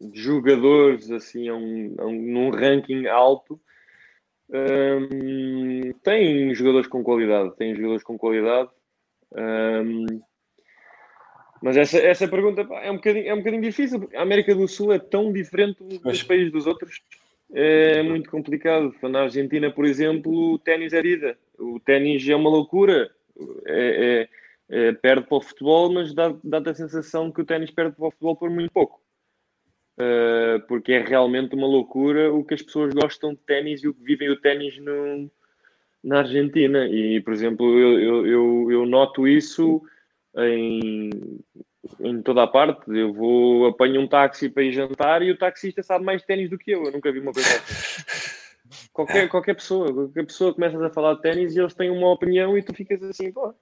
[0.00, 3.60] de jogadores assim a um, a um, num ranking alto
[4.52, 8.68] um, tem jogadores com qualidade tem jogadores com qualidade
[9.34, 10.06] hum,
[11.62, 14.66] mas essa, essa pergunta é um, bocadinho, é um bocadinho difícil porque a América do
[14.66, 17.00] Sul é tão diferente dos países dos outros
[17.52, 18.94] é muito complicado.
[19.02, 21.36] Na Argentina, por exemplo, o ténis é vida.
[21.58, 23.10] O ténis é uma loucura.
[23.66, 24.28] É,
[24.70, 27.96] é, é, perde para o futebol, mas dá-te dá a sensação que o ténis perde
[27.96, 29.00] para o futebol por muito pouco.
[30.00, 33.92] Uh, porque é realmente uma loucura o que as pessoas gostam de ténis e o
[33.92, 34.80] que vivem o ténis
[36.02, 36.86] na Argentina.
[36.86, 39.82] E, por exemplo, eu, eu, eu, eu noto isso
[40.36, 41.10] em
[41.98, 42.82] em toda a parte.
[42.88, 46.50] Eu vou, apanho um táxi para ir jantar e o taxista sabe mais de ténis
[46.50, 46.84] do que eu.
[46.84, 48.02] Eu nunca vi uma coisa assim.
[48.92, 52.56] Qualquer, qualquer pessoa, qualquer pessoa começas a falar de ténis e eles têm uma opinião
[52.56, 53.52] e tu ficas assim, pô,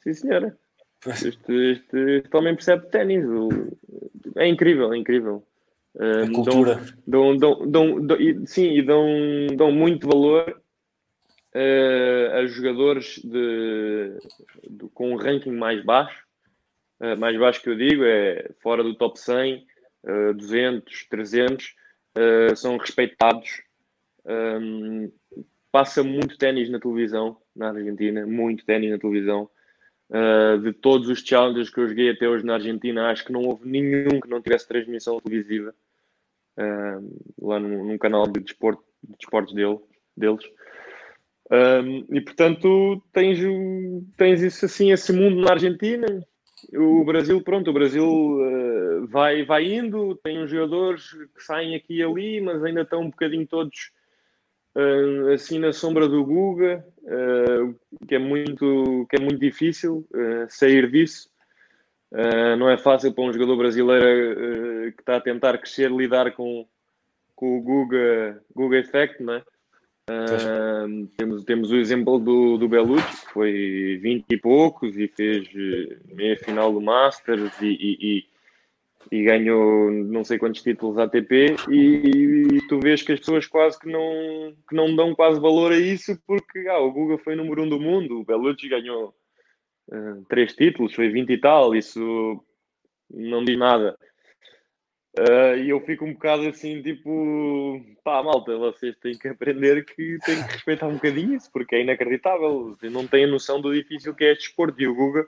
[0.00, 0.58] sim senhora.
[1.06, 3.24] Este, este, este homem percebe ténis.
[4.36, 5.44] É incrível, é incrível.
[5.98, 6.80] A cultura.
[7.06, 9.06] Dão, dão, dão, dão, sim, e dão,
[9.56, 10.60] dão muito valor
[11.54, 14.18] uh, a jogadores de,
[14.68, 16.24] de, com um ranking mais baixo
[17.00, 19.66] uh, mais baixo que eu digo, é fora do top 100,
[20.04, 21.74] uh, 200, 300,
[22.16, 23.62] uh, são respeitados.
[24.24, 25.12] Um,
[25.70, 29.50] passa muito ténis na televisão na Argentina, muito ténis na televisão.
[30.10, 33.42] Uh, de todos os challenges que eu joguei até hoje na Argentina, acho que não
[33.42, 35.74] houve nenhum que não tivesse transmissão televisiva
[36.58, 39.78] uh, lá num, num, canal de, desporto, de desportos dele,
[40.14, 40.44] deles.
[41.50, 43.38] Um, e portanto tens,
[44.16, 46.06] tens isso assim, esse mundo na Argentina,
[46.72, 51.96] o Brasil, pronto, o Brasil uh, vai, vai indo, tem uns jogadores que saem aqui
[51.96, 53.90] e ali, mas ainda estão um bocadinho todos
[54.76, 57.74] uh, assim na sombra do Guga, uh,
[58.06, 60.06] que, é muito, que é muito difícil
[60.48, 61.28] sair disso.
[62.58, 66.66] não é fácil para um jogador brasileiro que está a tentar crescer lidar com,
[67.34, 69.42] com o Guga, Guga Effect, não é?
[70.10, 75.48] Uh, temos, temos o exemplo do, do Belucci, que foi 20 e poucos e fez
[76.12, 78.33] meia final do Masters e, e,
[79.10, 83.78] e, ganhou não sei quantos títulos ATP e, e, tu vês que as pessoas quase
[83.78, 87.62] que não, que não dão quase valor a isso porque ah, o Guga foi número
[87.62, 89.14] um do mundo, o Belucci ganhou
[89.90, 92.44] uh, três títulos, foi 20 e tal, isso
[93.10, 93.96] não diz nada.
[95.16, 100.18] Uh, e eu fico um bocado assim, tipo, pá, malta, vocês têm que aprender que
[100.26, 102.76] têm que respeitar um bocadinho isso, porque é inacreditável.
[102.90, 104.82] Não têm a noção do difícil que é este esporte.
[104.82, 105.24] E o Guga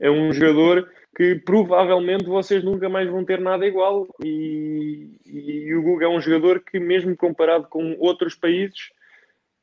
[0.00, 4.06] é um jogador que provavelmente vocês nunca mais vão ter nada igual.
[4.24, 8.90] E, e o Guga é um jogador que, mesmo comparado com outros países,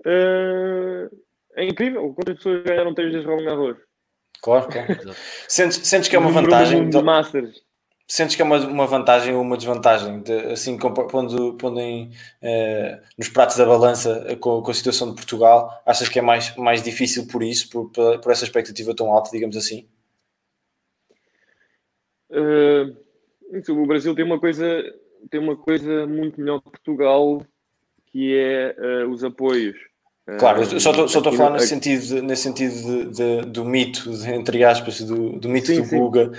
[0.02, 1.10] uh,
[1.56, 2.14] é incrível.
[2.14, 3.78] Quantas pessoas ganharam três vezes Roland Garros?
[4.42, 5.16] Claro, claro.
[5.48, 6.90] sentes, sentes que é uma vantagem.
[6.90, 7.64] De Masters.
[8.06, 13.02] Sentes que é uma, uma vantagem ou uma desvantagem, de, assim, pondo, pondo em, eh,
[13.18, 16.56] nos pratos da balança eh, com, com, a situação de Portugal, achas que é mais,
[16.56, 19.88] mais difícil por isso, por, por essa expectativa tão alta, digamos assim?
[22.30, 22.96] Uh,
[23.70, 24.84] o Brasil tem uma coisa
[25.30, 27.46] tem uma coisa muito melhor que Portugal,
[28.12, 29.76] que é uh, os apoios.
[30.40, 34.64] Claro, eu só estou a falar nesse sentido, nesse sentido de, de, do mito, entre
[34.64, 36.32] aspas, do, do mito sim, do Guga.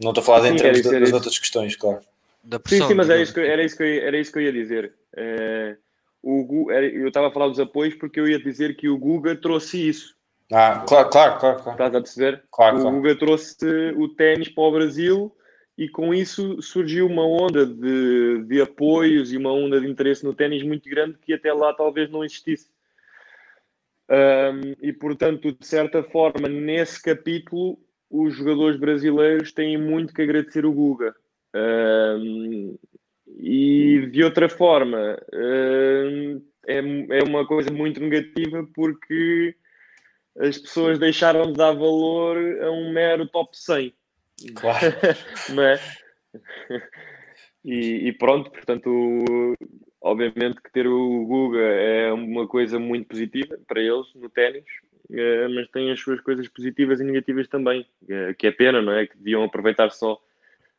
[0.00, 1.98] Não estou a falar dentro das, das outras questões, claro.
[2.44, 4.38] Da pressão, sim, sim, mas era isso, que, era, isso que eu, era isso que
[4.38, 4.92] eu ia dizer.
[5.16, 5.76] É,
[6.22, 9.88] o, eu estava a falar dos apoios porque eu ia dizer que o Guga trouxe
[9.88, 10.14] isso.
[10.52, 11.62] Ah, claro, claro, claro.
[11.62, 11.70] claro.
[11.72, 12.42] Estás a perceber?
[12.50, 12.96] Claro, o claro.
[12.96, 13.56] Guga trouxe
[13.96, 15.36] o ténis para o Brasil
[15.76, 20.34] e com isso surgiu uma onda de, de apoios e uma onda de interesse no
[20.34, 22.68] ténis muito grande que até lá talvez não existisse.
[24.10, 27.78] Um, e portanto, de certa forma, nesse capítulo,
[28.10, 31.14] os jogadores brasileiros têm muito que agradecer o Guga.
[31.54, 32.78] Um,
[33.38, 36.78] e de outra forma, um, é,
[37.18, 39.54] é uma coisa muito negativa porque
[40.38, 43.94] as pessoas deixaram de dar valor a um mero top 100.
[44.54, 44.86] Claro.
[45.58, 45.80] É?
[47.64, 48.90] E, e, pronto, portanto,
[50.00, 54.64] obviamente que ter o Guga é uma coisa muito positiva para eles no ténis,
[55.10, 58.92] uh, mas tem as suas coisas positivas e negativas também, uh, que é pena, não
[58.92, 59.06] é?
[59.06, 60.22] Que deviam aproveitar só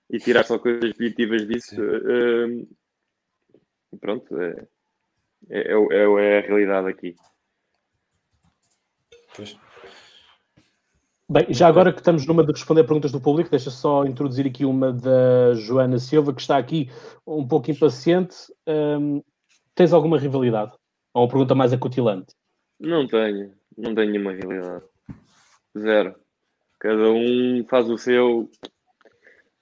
[0.10, 1.76] e tirar só coisas positivas disso.
[4.00, 4.68] pronto, é,
[5.50, 7.16] é, é, é, a realidade aqui.
[9.40, 9.58] Pois.
[11.30, 14.66] Bem, já agora que estamos numa de responder perguntas do público, deixa só introduzir aqui
[14.66, 16.90] uma da Joana Silva, que está aqui
[17.26, 18.36] um pouco impaciente.
[18.68, 19.24] Um,
[19.74, 20.74] tens alguma rivalidade?
[21.14, 22.36] Ou uma pergunta mais acutilante?
[22.80, 24.84] Não tenho, não tenho nenhuma rivalidade.
[25.78, 26.16] Zero.
[26.78, 28.50] Cada um faz o seu.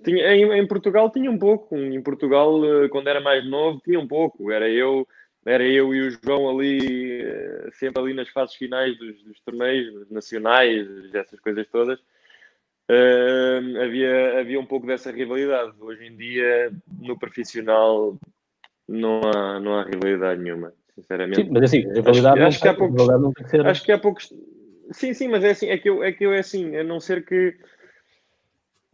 [0.04, 1.76] Tinha, em, em, Portugal tinha um pouco.
[1.76, 4.52] Em Portugal, eh, quando era mais novo, tinha um pouco.
[4.52, 5.08] Era eu
[5.48, 10.10] era eu e o João ali, eh, sempre ali nas fases finais dos, dos torneios
[10.12, 11.98] nacionais, essas coisas todas.
[12.90, 15.74] Uh, havia, havia um pouco dessa rivalidade.
[15.80, 18.18] Hoje em dia, no profissional,
[18.88, 21.44] não há, não há rivalidade nenhuma, sinceramente.
[21.44, 23.66] Sim, mas assim, rivalidade acho, acho que há poucos, não tem que ser...
[23.66, 24.34] Acho que há poucos.
[24.92, 27.00] Sim, sim, mas é assim, é que eu, é que eu é assim, a não
[27.00, 27.56] ser que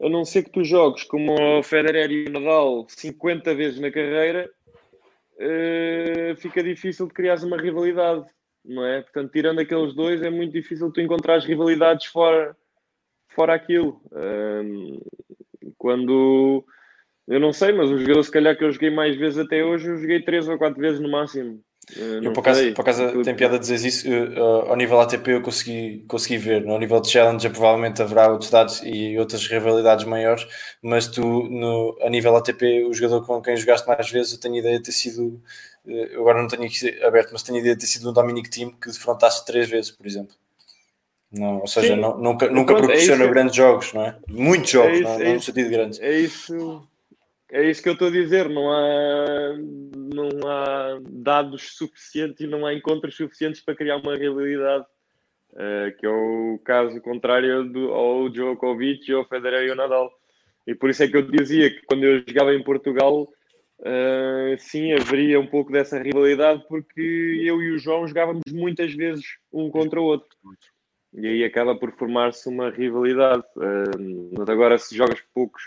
[0.01, 3.91] a não ser que tu jogues como o Federer e o Nadal 50 vezes na
[3.91, 4.49] carreira,
[5.39, 8.25] uh, fica difícil de criar uma rivalidade,
[8.63, 9.01] não é?
[9.01, 12.55] Portanto, tirando aqueles dois, é muito difícil tu encontrar as rivalidades fora,
[13.29, 14.01] fora aquilo.
[15.77, 16.65] Quando
[17.27, 19.89] eu não sei, mas o jogador, se calhar, que eu joguei mais vezes até hoje,
[19.89, 21.63] eu joguei três ou quatro vezes no máximo.
[21.95, 24.09] Eu, por acaso, por acaso tem piada dizer isso.
[24.09, 26.65] Uh, ao nível ATP, eu consegui, consegui ver.
[26.65, 30.47] No nível de Challenger, provavelmente haverá outros dados e outras rivalidades maiores.
[30.81, 34.55] Mas tu, no, a nível ATP, o jogador com quem jogaste mais vezes, eu tenho
[34.55, 35.41] ideia de ter sido.
[35.86, 38.71] Uh, agora não tenho aqui aberto, mas tenho ideia de ter sido um Dominic Team
[38.71, 40.36] que defrontaste três vezes, por exemplo.
[41.31, 44.15] Não, ou seja, não, nunca, nunca Pronto, é proporciona é grandes jogos, não é?
[44.29, 45.99] Muitos jogos, é isso, não, é não no sentido de grandes.
[45.99, 46.88] É isso
[47.53, 49.55] é isso que eu estou a dizer, não há,
[49.95, 54.83] não há dados suficientes e não há encontros suficientes para criar uma realidade,
[55.51, 60.11] uh, que é o caso contrário do, ao Djokovic, ao Federer e ao Nadal.
[60.65, 64.91] E por isso é que eu dizia que quando eu jogava em Portugal, uh, sim,
[64.91, 70.01] haveria um pouco dessa rivalidade, porque eu e o João jogávamos muitas vezes um contra
[70.01, 70.35] o outro.
[71.13, 73.43] E aí acaba por formar-se uma rivalidade.
[73.55, 75.61] Uh, agora, se jogas poucos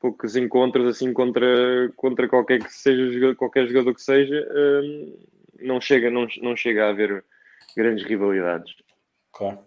[0.00, 5.18] poucos encontros assim contra, contra qualquer que seja qualquer jogador que seja, hum,
[5.60, 7.24] não chega não, não chega a haver
[7.76, 8.74] grandes rivalidades.
[9.32, 9.58] Claro.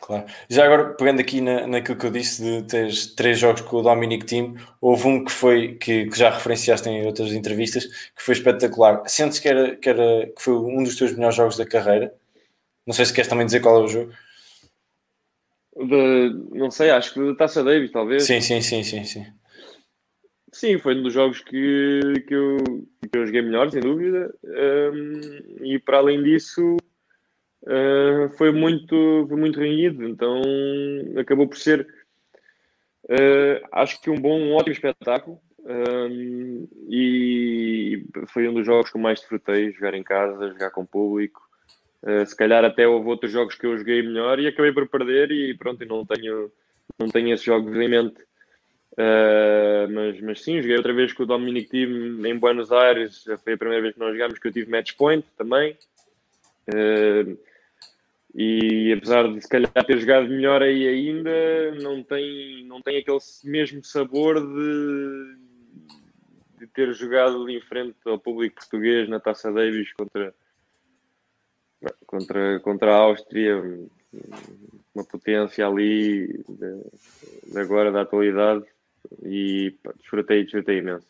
[0.00, 0.26] Claro.
[0.48, 3.82] Já agora, pegando aqui na, naquilo que eu disse de ter três jogos com o
[3.82, 8.34] Dominic Team, houve um que foi, que, que já referenciaste em outras entrevistas, que foi
[8.34, 9.02] espetacular.
[9.06, 12.12] Sentes que, era, que, era, que foi um dos teus melhores jogos da carreira?
[12.84, 14.12] Não sei se queres também dizer qual é o jogo.
[15.74, 18.24] Não sei, acho que da Taça Davis, talvez.
[18.24, 19.26] Sim, sim, sim, sim, sim.
[20.52, 22.58] Sim, foi um dos jogos que, que, eu,
[23.10, 24.32] que eu joguei melhor, sem dúvida.
[24.44, 26.76] Um, e para além disso,
[27.62, 30.06] uh, foi, muito, foi muito renhido.
[30.06, 30.42] Então
[31.18, 31.88] acabou por ser,
[33.04, 35.40] uh, acho que um bom, um ótimo espetáculo.
[35.64, 40.84] Um, e foi um dos jogos que eu mais desfrutei, jogar em casa, jogar com
[40.84, 41.40] público.
[42.02, 45.30] Uh, se calhar até houve outros jogos que eu joguei melhor e acabei por perder
[45.30, 46.50] e pronto, não tenho,
[46.98, 48.20] não tenho esses jogos em mente.
[48.92, 53.54] Uh, mas, mas sim, joguei outra vez com o Dominic Team em Buenos Aires, foi
[53.54, 55.76] a primeira vez que nós jogámos que eu tive match point também.
[56.68, 57.38] Uh,
[58.34, 63.18] e apesar de se calhar ter jogado melhor aí ainda, não tem, não tem aquele
[63.44, 65.36] mesmo sabor de,
[66.58, 70.34] de ter jogado em frente ao público português na Taça Davis contra,
[72.06, 73.62] contra, contra a Áustria,
[74.94, 78.64] uma potência ali de, de agora da atualidade
[79.22, 81.06] e pá, desfrutei, desfrutei imenso.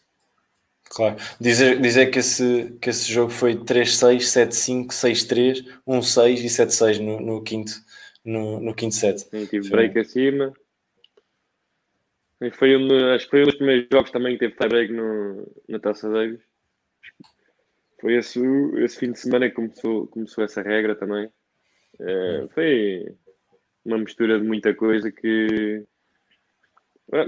[0.85, 1.16] Claro.
[1.41, 7.20] Dizer, dizer que, esse, que esse jogo foi 3-6, 7-5, 6-3, 1-6 e 7-6 no,
[7.20, 7.73] no, quinto,
[8.25, 9.20] no, no quinto set.
[9.20, 10.53] Sim, tive break acima.
[12.41, 14.93] E foi um, acho que foi um dos primeiros jogos também que teve tie break
[14.93, 16.41] no, na Taça Davis.
[18.03, 18.40] Foi esse,
[18.78, 21.30] esse fim de semana que começou, começou essa regra também.
[22.00, 23.14] É, foi
[23.84, 25.84] uma mistura de muita coisa que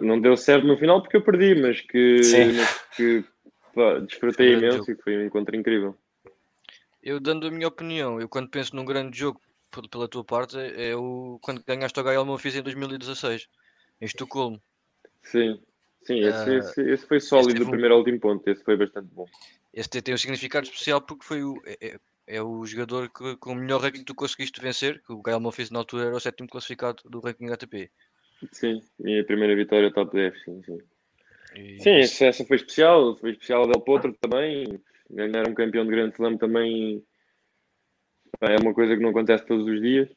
[0.02, 2.16] não deu certo no final porque eu perdi, mas que,
[2.56, 3.24] mas que
[3.72, 5.96] pá, desfrutei imenso e foi um encontro incrível.
[7.00, 9.40] Eu dando a minha opinião, eu quando penso num grande jogo
[9.88, 13.46] pela tua parte é o quando ganhaste o Gael Monfils em 2016
[14.00, 14.60] em Estocolmo.
[15.22, 15.62] Sim,
[16.02, 19.06] sim, esse, uh, esse, esse foi sólido do primeiro ao último ponto, esse foi bastante
[19.12, 19.26] bom.
[19.74, 21.98] Este tem um significado especial porque foi o, é, é,
[22.28, 25.40] é o jogador que, com o melhor ranking que tu conseguiste vencer, que o Gael
[25.40, 27.90] Monfils na altura era o sétimo classificado do ranking ATP.
[28.52, 30.78] Sim, minha primeira vitória top 10, sim, sim.
[31.56, 33.16] E- Sim, essa, essa foi especial.
[33.16, 34.80] Foi especial Del Potro também.
[35.10, 37.04] Ganhar um campeão de Grande Slam também
[38.40, 40.08] é uma coisa que não acontece todos os dias.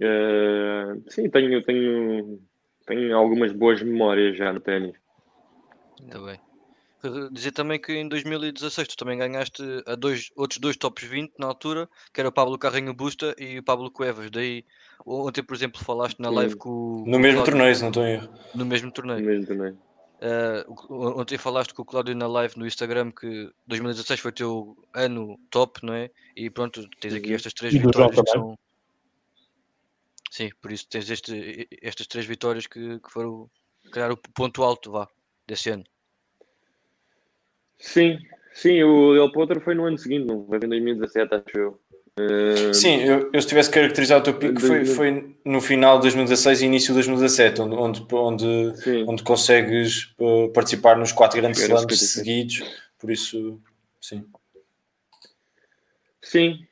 [0.00, 2.40] Eh, sim, tenho, tenho,
[2.86, 4.96] tenho algumas boas memórias já no ténis.
[6.00, 6.45] Ainda bem.
[7.32, 11.46] Dizer também que em 2016 tu também ganhaste a dois, outros dois tops 20 na
[11.46, 14.30] altura, que era o Pablo Carreño Busta e o Pablo Cuevas.
[14.30, 14.64] Daí,
[15.04, 18.12] ontem, por exemplo, falaste na live com No mesmo Cláudio- torneio, se não estou em
[18.14, 18.28] erro.
[18.54, 19.24] No mesmo torneio.
[19.24, 19.78] Mesmo também.
[20.20, 24.34] Eh, o- ontem falaste com o Cláudio na live no Instagram que 2016 foi o
[24.34, 26.10] teu ano top, não é?
[26.34, 27.34] E pronto, tens aqui Uhum.
[27.34, 28.58] estas três E vitórias que são.
[30.30, 33.48] Sim, por isso tens este, estas três vitórias que, que foram,
[33.92, 35.08] calhar, o ponto alto vá,
[35.46, 35.84] desse ano.
[37.78, 38.18] Sim,
[38.52, 41.80] sim, o Del Potro foi no ano seguinte, não foi em 2017, acho eu.
[42.18, 44.94] Eh, Sim, eu, eu se tivesse que caracterizar o teu pico, foi, 2000.
[44.94, 49.04] foi no final de 2016 e início de 2017, onde, onde, onde, sim.
[49.06, 52.10] onde consegues uh, participar nos quatro grandes slams 56.
[52.10, 52.62] seguidos.
[52.98, 53.60] Por isso,
[54.00, 54.24] sim.
[56.22, 56.66] Sim,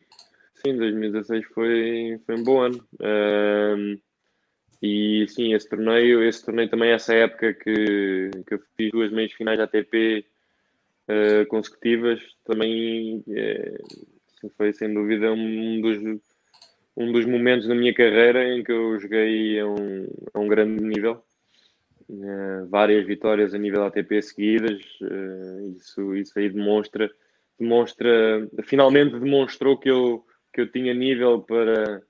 [0.65, 2.83] sim, 2016 foi, foi um bom ano.
[3.03, 3.99] Ahm,
[4.81, 9.33] e sim, esse torneio, esse torneio também, essa época que, que eu fiz duas meias
[9.33, 10.25] finais da ATP
[11.09, 13.79] eh, consecutivas, também eh,
[14.57, 16.21] foi sem dúvida um dos,
[16.97, 20.83] um dos momentos da minha carreira em que eu joguei a um, a um grande
[20.83, 21.23] nível.
[22.11, 24.83] Eh, várias vitórias a nível ATP seguidas,
[25.77, 27.11] isso, isso aí demonstra
[27.59, 32.03] demonstra, finalmente demonstrou que eu, que eu tinha nível para,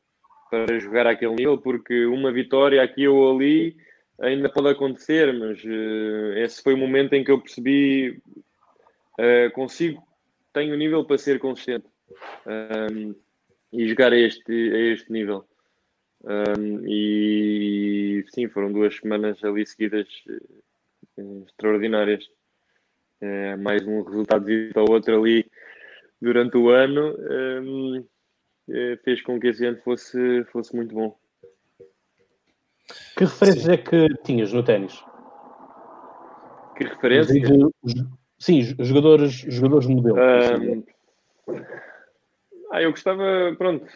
[0.51, 3.77] para jogar aquele nível, porque uma vitória aqui ou ali
[4.21, 8.21] ainda pode acontecer, mas eh, esse foi o momento em que eu percebi
[9.19, 10.03] eh, consigo,
[10.53, 11.87] tenho nível para ser consistente
[12.47, 13.15] um,
[13.73, 15.45] e jogar a este, a este nível.
[16.23, 22.29] Um, e sim, foram duas semanas ali seguidas eh, extraordinárias.
[23.21, 25.51] Eh, mais um resultado ao outro ali
[26.21, 28.05] durante o ano um,
[28.69, 31.17] eh, fez com que esse ano fosse, fosse muito bom.
[33.17, 34.95] Que referências é que tinhas no ténis?
[36.77, 37.43] Que referência?
[38.39, 40.17] Sim, jogadores, jogadores de modelo.
[40.19, 40.85] Um,
[42.71, 43.87] ah, eu gostava, pronto.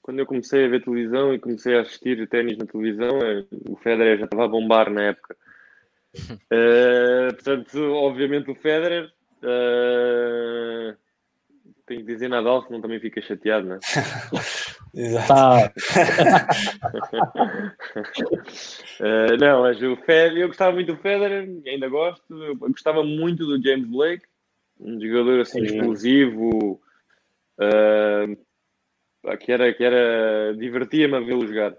[0.00, 3.76] Quando eu comecei a ver televisão e comecei a assistir ténis na televisão, eh, o
[3.76, 5.36] Federer já estava a bombar na época.
[6.16, 9.12] Uh, portanto, obviamente o Federer.
[9.42, 10.96] Uh,
[11.86, 13.78] tenho que dizer Nadal, senão também fica chateado, não é?
[14.94, 15.28] Exato.
[15.28, 15.72] Tá,
[19.00, 22.42] Uh, não, mas o Federer, eu gostava muito do Federer, ainda gosto.
[22.42, 24.24] Eu gostava muito do James Blake,
[24.80, 25.76] um jogador assim Sim.
[25.76, 26.80] explosivo,
[27.58, 31.74] uh, que era, que era divertia-me a vê-lo jogar.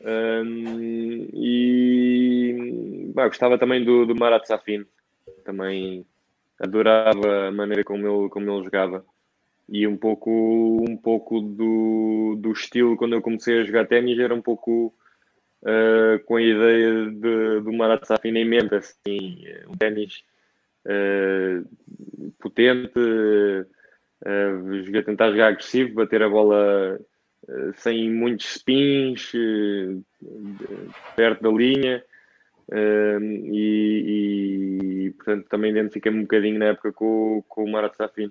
[0.00, 4.86] Um, e pá, gostava também do, do Marat Safin,
[5.44, 6.06] também
[6.60, 9.04] adorava a maneira como ele, como ele jogava
[9.68, 14.34] e um pouco, um pouco do, do estilo quando eu comecei a jogar ténis era
[14.34, 14.94] um pouco
[15.62, 20.22] uh, com a ideia de, do Marat Safin em mente, assim, um ténis
[20.86, 21.68] uh,
[22.38, 26.98] potente, uh, jogar, tentar jogar agressivo, bater a bola
[27.76, 29.32] sem muitos spins,
[31.16, 32.04] perto da linha.
[32.70, 38.30] E, e, portanto também identifiquei-me um bocadinho na época com, com o Marat Safin.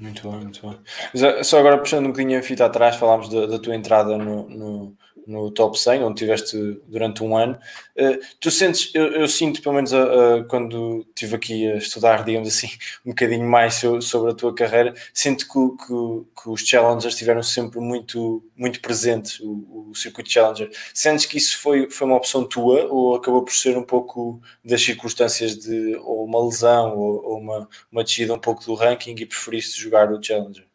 [0.00, 0.78] Muito bem, muito bem.
[1.12, 4.96] Mas, só agora puxando um bocadinho a fita atrás, falámos da, tua entrada no, no,
[5.26, 7.58] no, top 100, onde estiveste durante um ano.
[7.94, 12.48] Uh, tu sentes, eu, eu, sinto pelo menos uh, quando estive aqui a estudar, digamos
[12.48, 12.68] assim,
[13.04, 17.42] um bocadinho mais so, sobre a tua carreira, sinto que, que, que, os challengers estiveram
[17.42, 20.70] sempre muito, muito presentes, o, o circuito challenger.
[20.94, 24.82] Sentes que isso foi, foi uma opção tua ou acabou por ser um pouco das
[24.82, 29.26] circunstâncias de ou uma lesão ou, ou uma, uma descida um pouco do ranking e
[29.26, 30.70] preferiste jogar o challenger?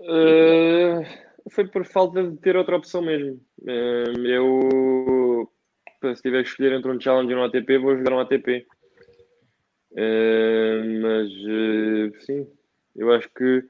[0.00, 1.04] Uh,
[1.50, 3.40] foi por falta de ter outra opção mesmo.
[3.62, 5.52] Uh, eu,
[6.14, 8.66] se tiver que escolher entre um Challenger e um ATP, vou jogar um ATP.
[9.92, 12.46] Uh, mas, sim,
[12.96, 13.64] eu acho que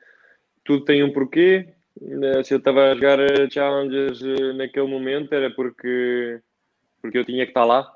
[0.64, 1.68] tudo tem um porquê.
[2.45, 3.18] se eu estava a jogar
[3.51, 4.21] Challengers
[4.57, 6.41] naquele momento, era porque,
[7.03, 7.93] porque eu tinha que estar lá.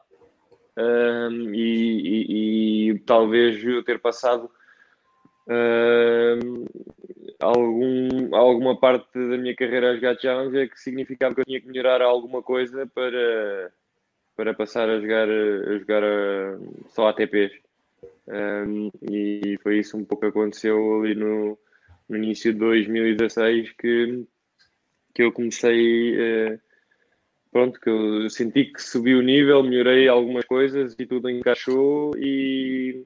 [1.52, 4.50] e, e, e talvez eu ter passado
[5.46, 6.64] Uh,
[7.40, 11.60] algum, alguma parte da minha carreira a jogar challenge é que significava que eu tinha
[11.60, 13.72] que melhorar alguma coisa para,
[14.36, 17.52] para passar a jogar, a jogar a, só ATPs.
[18.26, 21.58] Um, e foi isso um pouco que aconteceu ali no,
[22.08, 24.24] no início de 2016 que,
[25.14, 26.60] que eu comecei uh,
[27.52, 33.04] pronto, que eu senti que subi o nível, melhorei algumas coisas e tudo encaixou e,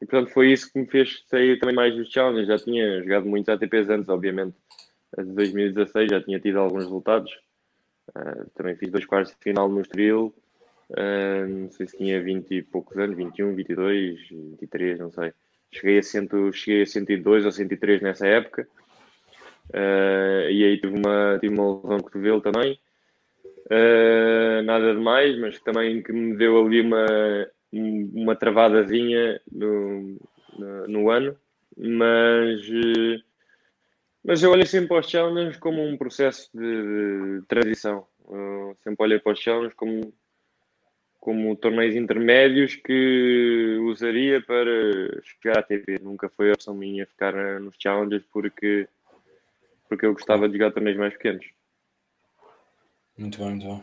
[0.00, 2.48] e portanto foi isso que me fez sair também mais dos challenges.
[2.48, 4.56] Já tinha jogado muitos ATPs antes, obviamente.
[5.16, 7.32] De 2016 já tinha tido alguns resultados.
[8.10, 10.34] Uh, também fiz dois quartos de final no Estoril.
[10.90, 15.32] Uh, não sei se tinha 20 e poucos anos, 21, 22, 23, não sei.
[15.72, 18.68] Cheguei a, cento, cheguei a 102 ou 103 nessa época.
[19.70, 22.78] Uh, e aí tive uma, tive uma lesão de cotovelo também.
[23.66, 27.04] Uh, nada de mais, mas também que me deu ali uma,
[27.72, 30.18] uma travadazinha no,
[30.58, 31.36] no, no ano.
[31.76, 33.22] Mas, uh,
[34.24, 38.06] mas eu olho sempre para os challenges como um processo de, de transição.
[38.20, 40.12] Uh, sempre olhei para os challenges como,
[41.20, 45.98] como torneios intermédios que usaria para chegar à TV.
[46.00, 48.88] Nunca foi opção minha ficar nos challenges porque,
[49.88, 51.46] porque eu gostava de jogar torneios mais pequenos.
[53.18, 53.82] Muito bem, muito bem.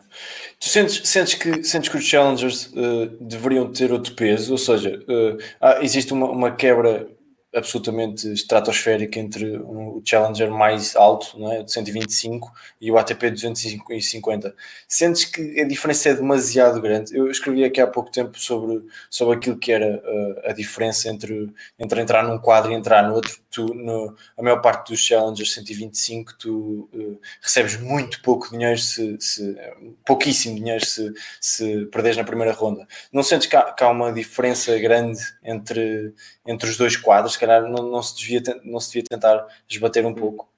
[0.60, 4.52] Tu sentes, sentes, que, sentes que os challengers uh, deveriam ter outro peso?
[4.52, 7.08] Ou seja, uh, há, existe uma, uma quebra
[7.54, 11.62] absolutamente estratosférica entre o Challenger mais alto, não é?
[11.62, 14.54] de 125, e o ATP 250.
[14.88, 17.16] Sentes que a diferença é demasiado grande?
[17.16, 21.52] Eu escrevi aqui há pouco tempo sobre, sobre aquilo que era uh, a diferença entre,
[21.78, 23.38] entre entrar num quadro e entrar no outro.
[23.50, 29.16] Tu, no, a maior parte dos Challengers 125, tu uh, recebes muito pouco dinheiro, se,
[29.20, 29.56] se,
[30.04, 32.86] pouquíssimo dinheiro se, se perdes na primeira ronda.
[33.12, 36.12] Não sentes que há, que há uma diferença grande entre,
[36.44, 37.36] entre os dois quadros?
[37.46, 40.48] Calhar não, não, se, devia, não se devia tentar esbater um pouco.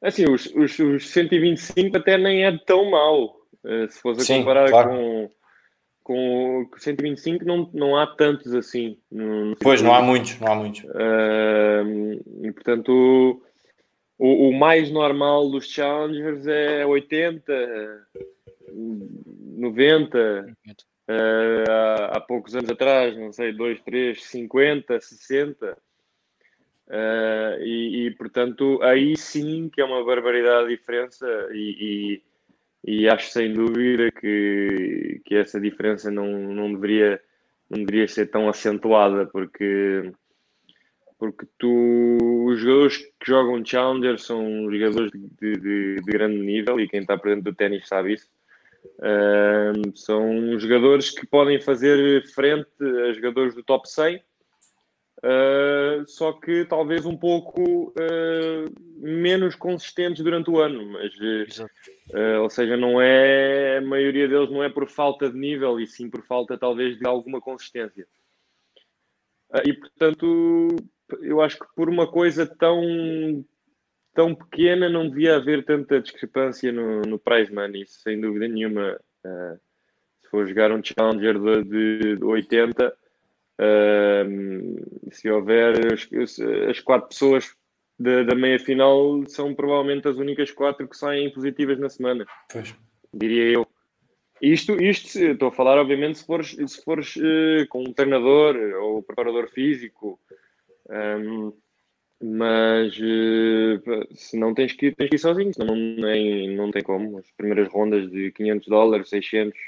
[0.00, 3.40] Assim, os, os, os 125 até nem é tão mau.
[3.64, 4.90] Uh, se fosse a comparar claro.
[4.90, 5.30] com,
[6.04, 8.98] com o 125, não, não há tantos assim.
[9.10, 10.84] No, no pois, não há muitos, não há muitos.
[10.84, 13.42] Uh, e portanto,
[14.18, 18.06] o, o, mais normal dos challengers é 80,
[19.56, 20.56] 90.
[21.08, 25.78] Uh, há, há, poucos anos atrás, não sei, 2, 3, 50, 60.
[26.88, 32.22] Uh, e, e, portanto, aí sim que é uma barbaridade a diferença, e,
[32.84, 37.20] e, e, acho sem dúvida que, que essa diferença não, não, deveria,
[37.70, 40.12] não deveria ser tão acentuada, porque,
[41.18, 46.88] porque tu, os jogadores que jogam Challenger são jogadores de, de, de grande nível, e
[46.88, 48.28] quem está presente do ténis sabe isso.
[48.98, 52.68] Uh, são jogadores que podem fazer frente
[53.08, 54.20] a jogadores do top 100, uh,
[55.22, 60.92] ah, só que talvez um pouco uh, menos consistentes durante o ano.
[60.92, 61.12] Mas,
[62.14, 65.86] ah, ou seja, não é a maioria deles não é por falta de nível e
[65.86, 68.06] sim por falta talvez de alguma consistência.
[69.64, 70.68] e portanto,
[71.20, 73.44] eu acho que por uma coisa tão
[74.16, 78.98] tão pequena não devia haver tanta discrepância no, no prize money, isso sem dúvida nenhuma.
[79.24, 79.60] Uh,
[80.22, 82.88] se for jogar um Challenger de, de 80,
[83.60, 86.08] uh, se houver as,
[86.70, 87.54] as quatro pessoas
[87.98, 92.26] da, da, meia final, são provavelmente as únicas quatro que saem positivas na semana.
[92.50, 92.74] Pois.
[93.12, 93.66] Diria eu.
[94.40, 99.02] Isto, isto, estou a falar, obviamente, se fores, se fores uh, com um treinador ou
[99.02, 100.18] preparador físico.
[100.88, 101.52] Um,
[102.22, 107.18] mas uh, se não tens que, tens que ir sozinho, senão nem, não tem como.
[107.18, 109.58] As primeiras rondas de 500 dólares, 600,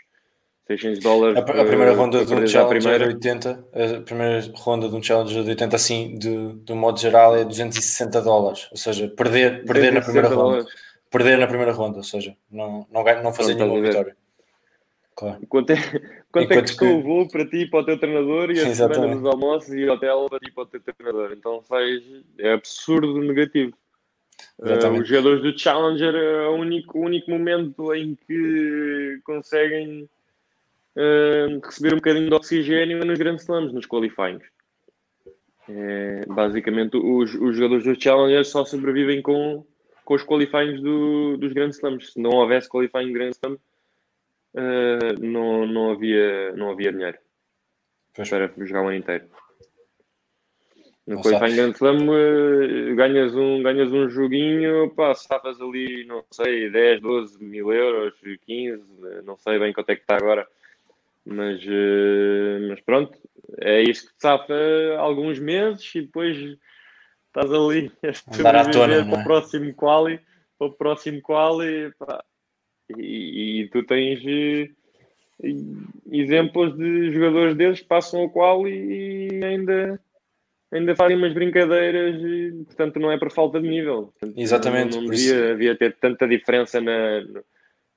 [0.66, 1.36] 600 dólares.
[1.36, 5.42] A, a primeira ronda de um Challenger de 80, a primeira ronda de um Challenger
[5.42, 8.68] de 80, assim, de, de um modo geral, é 260 dólares.
[8.70, 10.66] Ou seja, perder, perder na primeira ronda.
[11.10, 14.14] Perder na primeira ronda, ou seja, não, não, não fazer nenhuma vitória.
[15.18, 15.44] Claro.
[15.48, 15.74] Quanto é,
[16.30, 18.94] quanto é que custou o voo para ti, para o teu treinador e a Exatamente.
[18.94, 21.32] semana dos almoços e o hotel para ti, para o teu treinador?
[21.32, 22.00] Então faz,
[22.38, 23.76] é absurdo negativo.
[24.60, 30.08] Uh, os jogadores do Challenger é o único, o único momento em que conseguem
[30.94, 34.44] uh, receber um bocadinho de oxigênio é nos grandes slams, nos qualifyings.
[35.68, 39.66] É, basicamente, os, os jogadores do Challenger só sobrevivem com,
[40.04, 42.12] com os qualifyings do, dos grandes slams.
[42.12, 43.58] Se não houvesse qualifying Grand Slam,
[44.54, 47.18] uh, não, não, havia, não havia dinheiro
[48.14, 48.28] pois.
[48.28, 49.28] para jogar o ano inteiro.
[51.06, 56.70] No Qualifying Grand Slam uh, ganhas, um, ganhas um joguinho, pá, safas ali, não sei,
[56.70, 58.84] 10, 12 mil euros, 15,
[59.24, 60.46] não sei bem quanto é que está agora.
[61.24, 63.18] Mas, uh, mas pronto,
[63.58, 64.54] é isso que te safa
[64.98, 66.36] alguns meses e depois
[67.26, 69.24] estás ali a sobreviver para o é?
[69.24, 70.20] próximo quali,
[70.58, 72.22] para o próximo quali, pá,
[72.96, 74.70] e, e tu tens e,
[75.42, 75.54] eh,
[76.10, 80.00] exemplos de jogadores deles que passam o qual e ainda,
[80.70, 84.12] ainda fazem umas brincadeiras, e, portanto não é por falta de nível.
[84.18, 84.96] Portanto, Exatamente.
[84.96, 87.20] Não, não devia, havia ter tanta diferença na,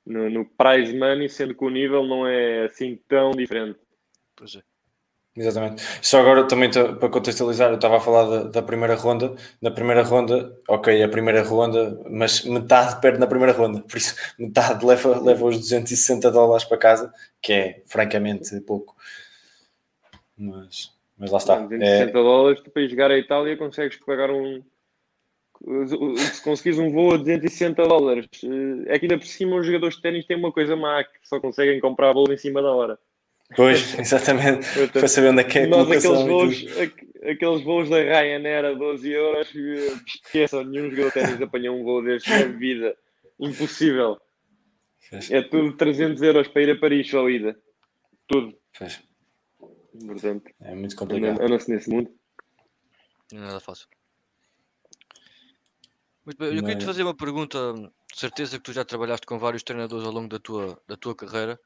[0.05, 3.79] no, no prize money, sendo que o nível não é assim tão diferente.
[4.35, 4.70] Pois é.
[5.36, 5.82] Exatamente.
[6.01, 9.34] Só agora também para contextualizar, eu estava a falar da, da primeira ronda.
[9.61, 14.15] Na primeira ronda, ok, a primeira ronda, mas metade perde na primeira ronda, por isso
[14.38, 18.93] metade leva, leva os 260 dólares para casa, que é francamente pouco.
[20.38, 21.55] Mas, mas lá está.
[21.59, 24.61] 260 É, dólares, tu para ir jogar a Itália consegues pagar um.
[26.34, 28.27] Se conseguires um voo a 260 dólares,
[28.88, 31.39] é que ainda por cima os jogadores de ténis têm uma coisa má, que só
[31.39, 32.99] conseguem comprar voo em cima da hora.
[33.56, 34.68] Pois, exatamente.
[34.68, 36.66] Portanto, Para saber onde é que é Nós, aqueles voos,
[37.24, 39.54] aqueles da Ryanair a 12 euros,
[40.08, 42.95] esqueçam, nenhum jogador de ténis apanhou um voo destes na vida.
[43.39, 44.20] Impossível.
[45.30, 47.60] É tudo 300 euros para ir a Paris só a ida.
[48.28, 48.56] Tudo.
[48.78, 49.02] Pois,
[50.06, 51.41] Portanto, é muito complicado.
[51.41, 52.10] anda-se nesse mundo.
[53.34, 53.88] Não é nada fácil.
[56.26, 57.74] Muito bem, eu queria te fazer uma pergunta.
[58.14, 61.16] De certeza que tu já trabalhaste com vários treinadores ao longo da tua, da tua
[61.16, 61.58] carreira.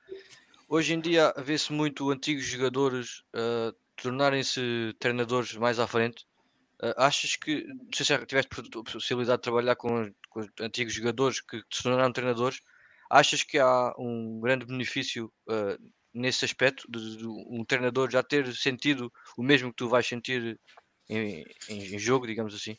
[0.68, 6.26] Hoje em dia vê-se muito antigos jogadores ah, tornarem-se treinadores mais à frente.
[6.82, 11.40] Ah, achas que, não sei se tiveste po- possibilidade de trabalhar com, com antigos jogadores
[11.42, 12.60] que se tornaram treinadores,
[13.10, 15.78] achas que há um grande benefício ah,
[16.14, 20.60] nesse aspecto de, de um treinador já ter sentido o mesmo que tu vais sentir
[21.10, 22.76] em, em- em jogo, digamos assim?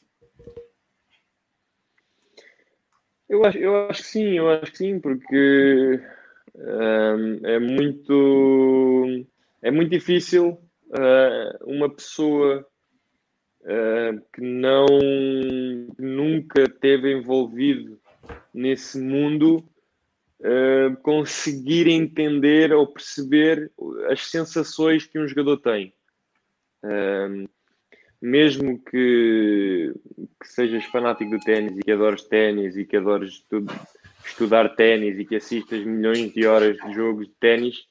[3.28, 6.00] Eu acho, eu acho que sim, eu acho que sim, porque
[6.58, 9.26] é muito
[9.62, 10.58] é muito difícil
[10.92, 12.66] ah, uma pessoa
[13.64, 14.86] ah, que não
[15.98, 17.98] nunca teve envolvido
[18.54, 19.62] nesse mundo
[20.42, 23.70] ah, conseguir entender ou perceber
[24.10, 25.92] as sensações que um jogador tem.
[28.22, 29.92] Mesmo que,
[30.40, 33.66] que sejas fanático do ténis e que adores ténis e que adores estu-
[34.28, 37.86] estudar ténis e que assistas milhões de horas de jogos de ténis,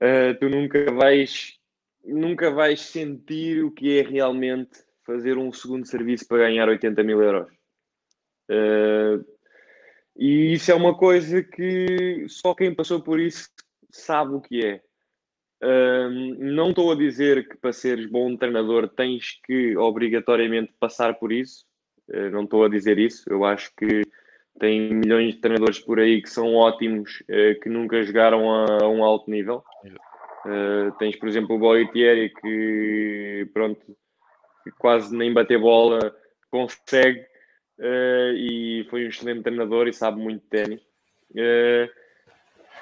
[0.00, 1.58] eh, tu nunca vais,
[2.04, 7.22] nunca vais sentir o que é realmente fazer um segundo serviço para ganhar 80 mil
[7.22, 7.52] euros.
[8.48, 9.20] Eh,
[10.16, 13.48] e isso é uma coisa que só quem passou por isso
[13.90, 14.80] sabe o que é.
[15.62, 21.32] Hum, não estou a dizer que para seres bom treinador tens que obrigatoriamente passar por
[21.32, 21.64] isso.
[22.08, 23.24] Uh, não estou a dizer isso.
[23.28, 24.02] Eu acho que
[24.58, 28.88] tem milhões de treinadores por aí que são ótimos, uh, que nunca jogaram a, a
[28.88, 29.64] um alto nível.
[30.44, 33.80] Uh, tens, por exemplo, o Boitieri que pronto,
[34.62, 36.14] que quase nem bater bola
[36.50, 37.20] consegue
[37.78, 40.82] uh, e foi um excelente treinador e sabe muito de ténis.
[41.30, 42.04] Uh,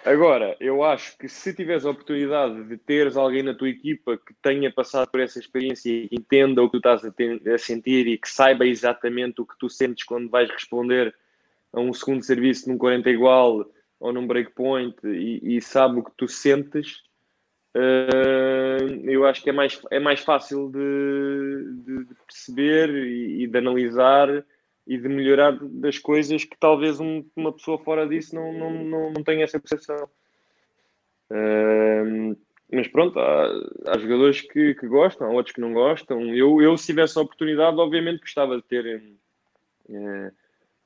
[0.05, 4.35] Agora, eu acho que se tiveres a oportunidade de teres alguém na tua equipa que
[4.43, 7.57] tenha passado por essa experiência e que entenda o que tu estás a, ter, a,
[7.57, 11.15] sentir e que saiba exatamente o que tu sentes quando vais responder
[11.73, 13.67] a um segundo serviço num 40 igual
[13.99, 17.03] ou num breakpoint e, e sabe o que tu sentes,
[17.77, 23.47] uh, eu acho que é mais, é mais fácil de, de, de perceber e, e
[23.47, 24.45] de analisar
[24.87, 29.13] e de melhorar das coisas que talvez um, uma pessoa fora disso não, não, não,
[29.13, 30.09] não tenha essa percepção.
[31.31, 32.37] Uh,
[32.71, 33.47] mas pronto, há,
[33.87, 36.35] há jogadores que, que, gostam, há outros que não gostam.
[36.35, 39.03] Eu, eu, se tivesse a oportunidade, obviamente gostava de ter.
[39.89, 40.33] Uh,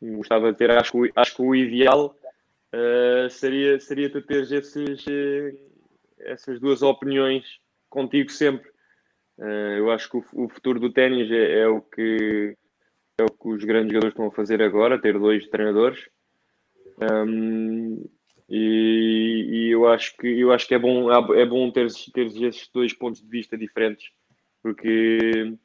[0.02, 2.16] gostava de ter, acho, que, acho que o ideal
[2.74, 5.04] uh, seria, seria tu teres esses,
[6.18, 8.70] essas duas opiniões contigo sempre.
[9.78, 12.56] eu acho que o, o futuro do ténis é, é o que
[13.18, 16.06] é o que os grandes jogadores estão a fazer agora, ter dois treinadores.
[17.00, 18.04] Um,
[18.48, 22.68] e, e, eu acho que eu acho que é bom é bom ter, ter esses
[22.72, 24.10] dois pontos de vista diferentes,
[24.62, 25.56] porque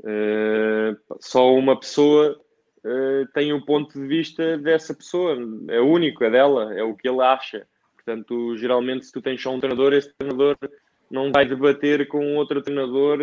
[0.00, 2.40] uh, só uma pessoa
[2.86, 5.36] uh, tem um ponto de vista dessa pessoa,
[5.68, 7.66] é único, é dela, é o que ele acha.
[7.94, 10.56] Portanto, geralmente, se tu tens só um treinador, esse treinador
[11.10, 13.18] não vai debater com outro treinador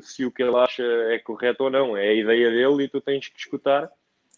[0.00, 1.96] se o que ele acha é correto ou não.
[1.96, 3.88] É a ideia dele e tu tens que escutar.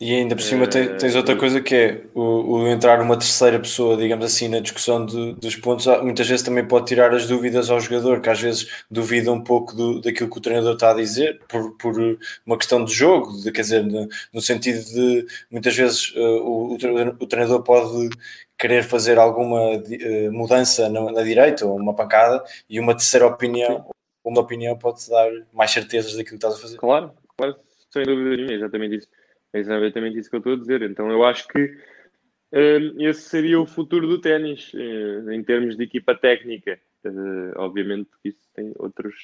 [0.01, 3.61] E ainda por cima tens, tens outra coisa que é o, o, entrar uma terceira
[3.61, 7.69] pessoa, digamos assim, na discussão de, dos pontos, muitas vezes também pode tirar as dúvidas
[7.69, 10.95] ao jogador, que às vezes duvida um pouco do, daquilo que o treinador está a
[10.95, 15.77] dizer, por, por uma questão de jogo, de, quer dizer, no, no sentido de muitas
[15.77, 18.09] vezes uh, o, o treinador pode
[18.57, 23.87] querer fazer alguma uh, mudança na, na, direita ou uma pancada e uma terceira opinião,
[24.25, 26.79] uma opinião pode dar mais certezas daquilo que estás a fazer.
[26.79, 27.57] Claro, claro,
[27.91, 29.20] sem dúvida nenhuma, exatamente isso.
[29.53, 30.83] É exatamente isso que eu estou a dizer.
[30.83, 35.85] Então eu acho que uh, esse seria o futuro do ténis uh, em termos de
[35.85, 36.79] equipa técnica.
[37.05, 39.15] Uh, obviamente que isso tem outros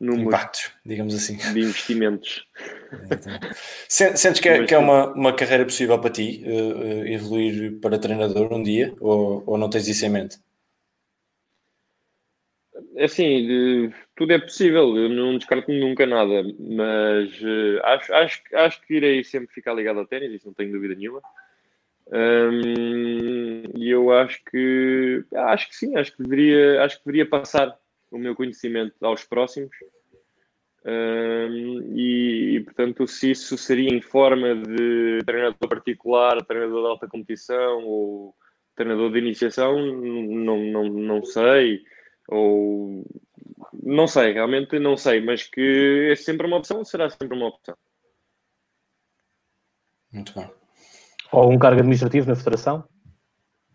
[0.00, 1.36] números Impactos, digamos assim.
[1.52, 2.46] de investimentos.
[3.88, 6.44] Sen- Sentes que é, que é uma, uma carreira possível para ti,
[7.06, 10.38] evoluir para treinador um dia, ou, ou não tens isso em mente?
[12.98, 18.82] É Assim, tudo é possível, eu não descarto nunca nada, mas eh, acho, acho, acho
[18.82, 21.22] que irei sempre ficar ligado ao ténis, isso não tenho dúvida nenhuma.
[22.10, 27.78] Hum, e eu acho que acho que sim, acho que deveria, acho que deveria passar
[28.10, 29.70] o meu conhecimento aos próximos.
[31.94, 37.84] E, e, portanto, se isso seria em forma de treinador particular, treinador de alta competição
[37.84, 38.34] ou
[38.74, 41.84] treinador de iniciação, não, não, não sei
[42.28, 43.04] ou
[43.82, 47.76] não sei, realmente não sei, mas que é sempre uma opção, será sempre uma opção.
[50.12, 50.50] Muito bem.
[51.32, 52.84] Ou um cargo administrativo na federação?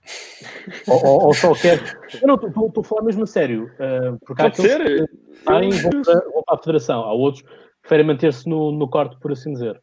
[0.88, 1.80] ou, ou, ou só quer.
[2.22, 3.72] Eu não estou a falar mesmo a sério.
[3.80, 5.08] eh, porque há Pode aqueles ser.
[5.08, 7.02] que saem vão para, vão para a federação.
[7.02, 7.50] Há outros que
[7.82, 9.82] preferem manter-se no, no corte, por assim dizer.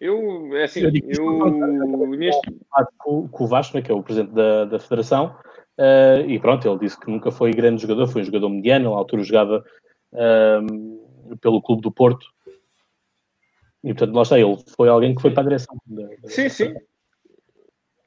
[0.00, 3.94] Eu, é assim, Eu isto eu neste, Há Com, com o Vasco, né, que é
[3.94, 5.36] o presidente da, da federação,
[5.78, 8.98] eh, e pronto, ele disse que nunca foi grande jogador, foi um jogador mediano, à
[8.98, 9.64] altura jogava
[10.12, 10.98] ehm,
[11.40, 12.26] pelo Clube do Porto.
[13.84, 15.76] E portanto, lá está, ele foi alguém que foi para a direção.
[15.86, 16.74] da- da- sim, sim,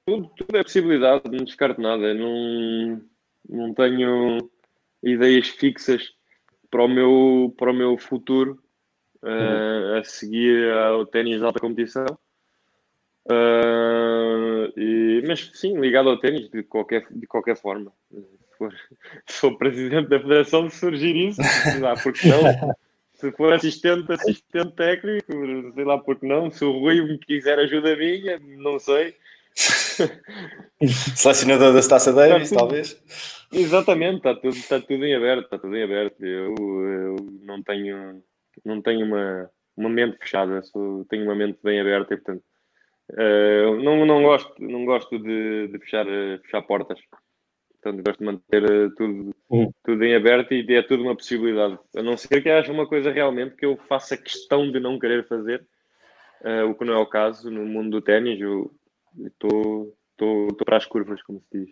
[0.06, 3.02] tudo, tudo é possibilidade, não descarto nada, não,
[3.48, 4.38] não tenho
[5.04, 6.12] ideias fixas
[6.70, 8.62] para o meu, para o meu futuro
[9.24, 12.06] eh, a seguir ao ténis de alta competição.
[13.30, 17.92] Eh, e- mas sim, ligado ao ténis de qualquer, de qualquer forma.
[18.12, 18.74] Se for,
[19.28, 22.76] se for presidente da federação, se surgir isso, sei lá, porque não.
[23.14, 25.32] Se for assistente, assistente técnico,
[25.76, 26.50] sei lá porque não.
[26.50, 29.16] Se o Rui me quiser ajuda minha, não sei.
[31.16, 32.58] Selecionador da Taça Davis, tudo.
[32.58, 33.04] talvez?
[33.54, 36.26] Exatamente, está tudo, está tudo em aberto, está tudo em aberto.
[36.26, 38.24] Eu, eu não tenho,
[38.66, 42.44] não tenho uma, uma mente fechada, sou, tenho uma mente bem aberta e portanto
[43.18, 47.00] eh, não, não gosto, não gosto de, de fechar, eh, fechar portas.
[47.82, 49.72] Portanto, gosto de manter eh, tudo, Uhum.
[49.84, 51.78] tudo em aberto e é tudo uma possibilidade.
[51.96, 55.28] A não ser que haja uma coisa realmente que eu faça questão de não querer
[55.28, 55.66] fazer,
[56.44, 58.40] eh, o que não é o caso no mundo do ténis.
[58.40, 58.72] Eu
[59.26, 59.94] estou
[60.66, 61.70] para as curvas, como se diz.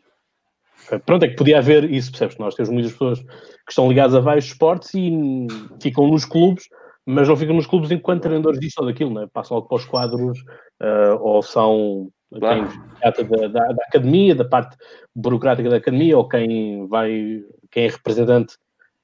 [1.06, 2.38] Pronto, é que podia haver isso, percebes?
[2.38, 5.48] Nós temos muitas pessoas que estão ligadas a vários esportes e hum,
[5.82, 6.68] ficam nos clubes,
[7.12, 9.28] mas não ficam nos clubes enquanto treinadores disto ou daquilo, né?
[9.34, 10.40] passam logo para os quadros
[10.80, 12.70] ah, ou são Claro.
[12.70, 14.78] quem trata da, da- da academia, da parte
[15.16, 17.42] burocrática da academia, ou quem vai,
[17.72, 18.56] quem é representante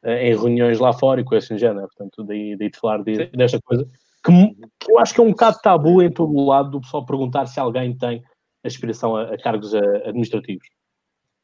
[0.03, 1.81] ah, em reuniões lá fora e coisas assim género.
[1.81, 1.87] né?
[1.87, 3.83] Portanto, daí, daí de falar de- desta coisa
[4.23, 4.31] que,
[4.79, 7.47] que eu acho que é um bocado tabu em todo o lado do pessoal perguntar
[7.47, 8.21] se alguém tem
[8.63, 10.67] aspiração a, a cargos ah, administrativos.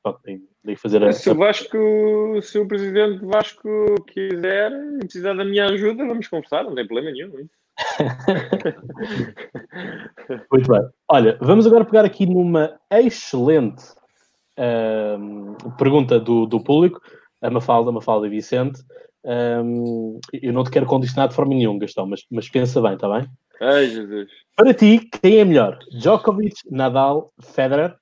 [0.04, 0.20] Pronto,
[0.64, 5.68] daí, fazer a, Se o Vasco, se o presidente Vasco quiser e precisar da minha
[5.68, 7.30] ajuda, vamos conversar, não tem problema nenhum.
[10.52, 10.90] Muito bem.
[11.08, 13.84] Olha, vamos agora pegar aqui numa excelente
[14.58, 17.00] ahm, pergunta do, do público,
[17.40, 18.82] a Mafalda, Mafalda Vicente.
[19.24, 23.08] Ahm, eu não te quero condicionar de forma nenhuma, Gastão, mas, mas pensa bem, está
[23.08, 23.30] bem?
[23.62, 24.32] Ai, Jesus.
[24.56, 25.78] Para ti, quem é melhor?
[25.92, 27.96] Djokovic, Nadal, Federer?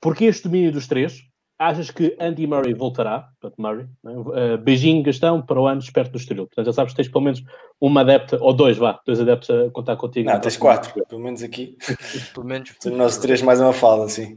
[0.00, 1.30] Porquê este domínio dos três?
[1.62, 3.28] Achas que Andy Murray voltará?
[3.40, 3.86] Portanto, Murray.
[4.02, 4.12] né?
[4.16, 6.46] Uh, beijinho, Gastão, para o ano esperto do Estoril.
[6.46, 7.42] Portanto, já sabes que tens pelo menos
[7.80, 10.28] uma adepta, ou dois, vá, dois adeptos a contar contigo.
[10.28, 11.76] Não, tens quatro, pelo menos aqui.
[12.34, 12.74] Pelo menos.
[12.80, 14.36] Temos nós três mais uma fala, assim.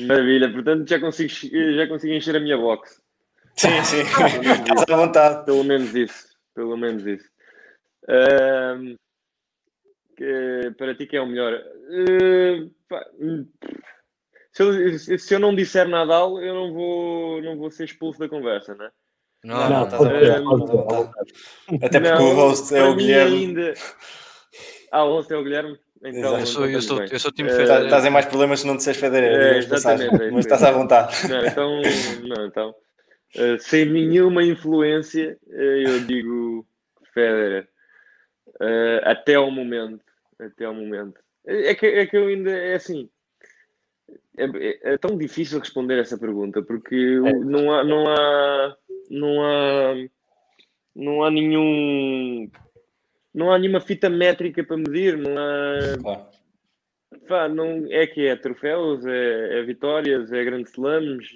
[0.00, 1.30] Maravilha, portanto já consigo,
[1.74, 3.00] já consigo encher a minha box.
[3.56, 4.00] Sim, sim.
[4.02, 5.44] Estás à vontade.
[5.44, 6.26] Pelo menos isso.
[6.54, 7.28] Pelo menos isso.
[8.08, 8.94] Ahm,
[10.16, 11.52] que- para ti, quem é o melhor?
[11.54, 13.46] Ah, pá, hum,
[14.56, 14.62] se,
[15.12, 18.74] eu, se eu não disser Nadal, eu não vou, não vou ser expulso da conversa,
[18.74, 18.88] né?
[19.44, 21.10] Não, Não, não, estás à vontade.
[21.82, 23.36] Até porque Não, o host é o Guilherme.
[23.36, 23.74] Ainda...
[24.90, 25.78] Ah, o host é o Guilherme?
[26.02, 26.38] Então, Exato.
[26.40, 27.78] Eu sou, eu então sou, eu sou time Eh, Federer.
[27.78, 30.70] Tá- Estás em mais problemas se não disseres Federer, É, exatamente, é mas estás à
[30.70, 31.28] vontade.
[31.28, 31.82] Não, então,
[32.22, 32.74] não, então
[33.36, 36.66] eh, sem nenhuma influência, eh, eu digo
[37.12, 37.68] Federer.
[39.02, 40.02] Até ao momento.
[40.40, 41.20] Até ao momento.
[41.46, 43.10] É que, é que eu ainda, é assim,
[44.36, 48.76] é, é- é tão difícil responder essa pergunta, porque o- não há, não há,
[49.10, 49.94] não há,
[50.94, 52.50] não há nenhum,
[53.34, 56.26] não há nenhuma fita métrica para medir, não há, Claro.
[57.28, 61.26] Pá, não, é que é troféus, é, é vitórias, é grandes slams,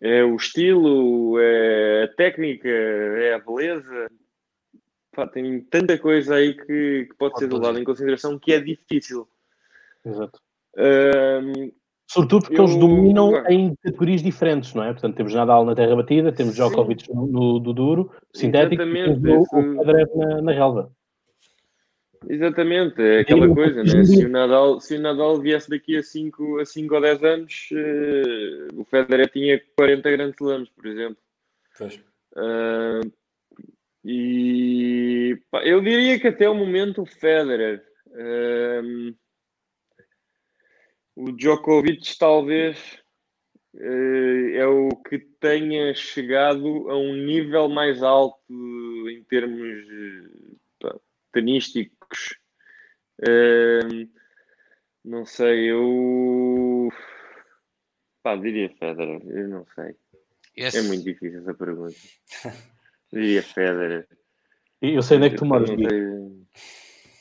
[0.00, 4.10] é, é o estilo, é a técnica, é a beleza.
[5.12, 8.60] Pá, tem tanta coisa aí que, que pode ser Pode levada em consideração que é
[8.60, 9.28] difícil.
[10.04, 10.40] Exato.
[12.10, 14.92] Sobretudo porque Eu- eles dominam em categorias diferentes, não é?
[14.92, 16.62] Portanto, temos Nadal na terra batida, temos Sim.
[16.62, 20.52] Djokovic no, no- do duro, sintético, e Exatamente, temos o, o esse- Federer na, na
[20.52, 20.92] relva.
[22.28, 24.04] Exatamente, é aquela Eu- coisa, né?
[24.04, 27.68] Se o Nadal, se o Nadal viesse daqui a 5 a cinco ou 10 anos,
[27.72, 31.16] eh, o Federer tinha 40 grandes slams, por exemplo.
[32.36, 33.00] Ah,
[34.04, 37.82] e pá, eu diria que até o momento o Federer.
[38.14, 39.14] Ahm,
[41.22, 42.98] o Djokovic talvez
[43.76, 48.40] eh, é o que tenha chegado a um nível mais alto
[49.08, 49.84] em termos
[50.80, 50.94] pá,
[51.32, 52.38] tenísticos.
[53.26, 54.08] Ahm,
[55.04, 56.88] não sei, eu
[58.22, 59.94] pá, diria Federer, eu não sei.
[60.56, 61.96] Esse- É muito difícil essa pergunta.
[63.12, 64.06] Diria Federer.
[64.82, 65.88] E Eu sei onde é que tu Eu moras, não Gui.
[65.88, 66.00] sei.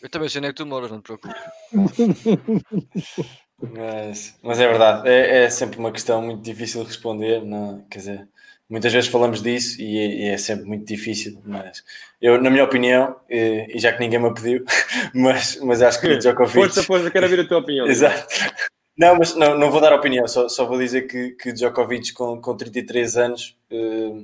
[0.01, 1.41] Eu também sei onde é que tu moras, não te preocupes.
[3.61, 7.99] Mas, mas é verdade, é, é sempre uma questão muito difícil de responder, não, quer
[7.99, 8.27] dizer,
[8.69, 11.83] muitas vezes falamos disso e é, e é sempre muito difícil, mas
[12.21, 14.63] eu, na minha opinião, e, e já que ninguém me pediu,
[15.13, 16.53] mas, mas acho que o Djokovic...
[16.53, 17.85] Força, força, quero ouvir a tua opinião.
[17.89, 18.27] Exato.
[18.97, 22.39] Não, mas não, não vou dar opinião, só, só vou dizer que, que Djokovic com,
[22.41, 24.23] com 33 anos, eh,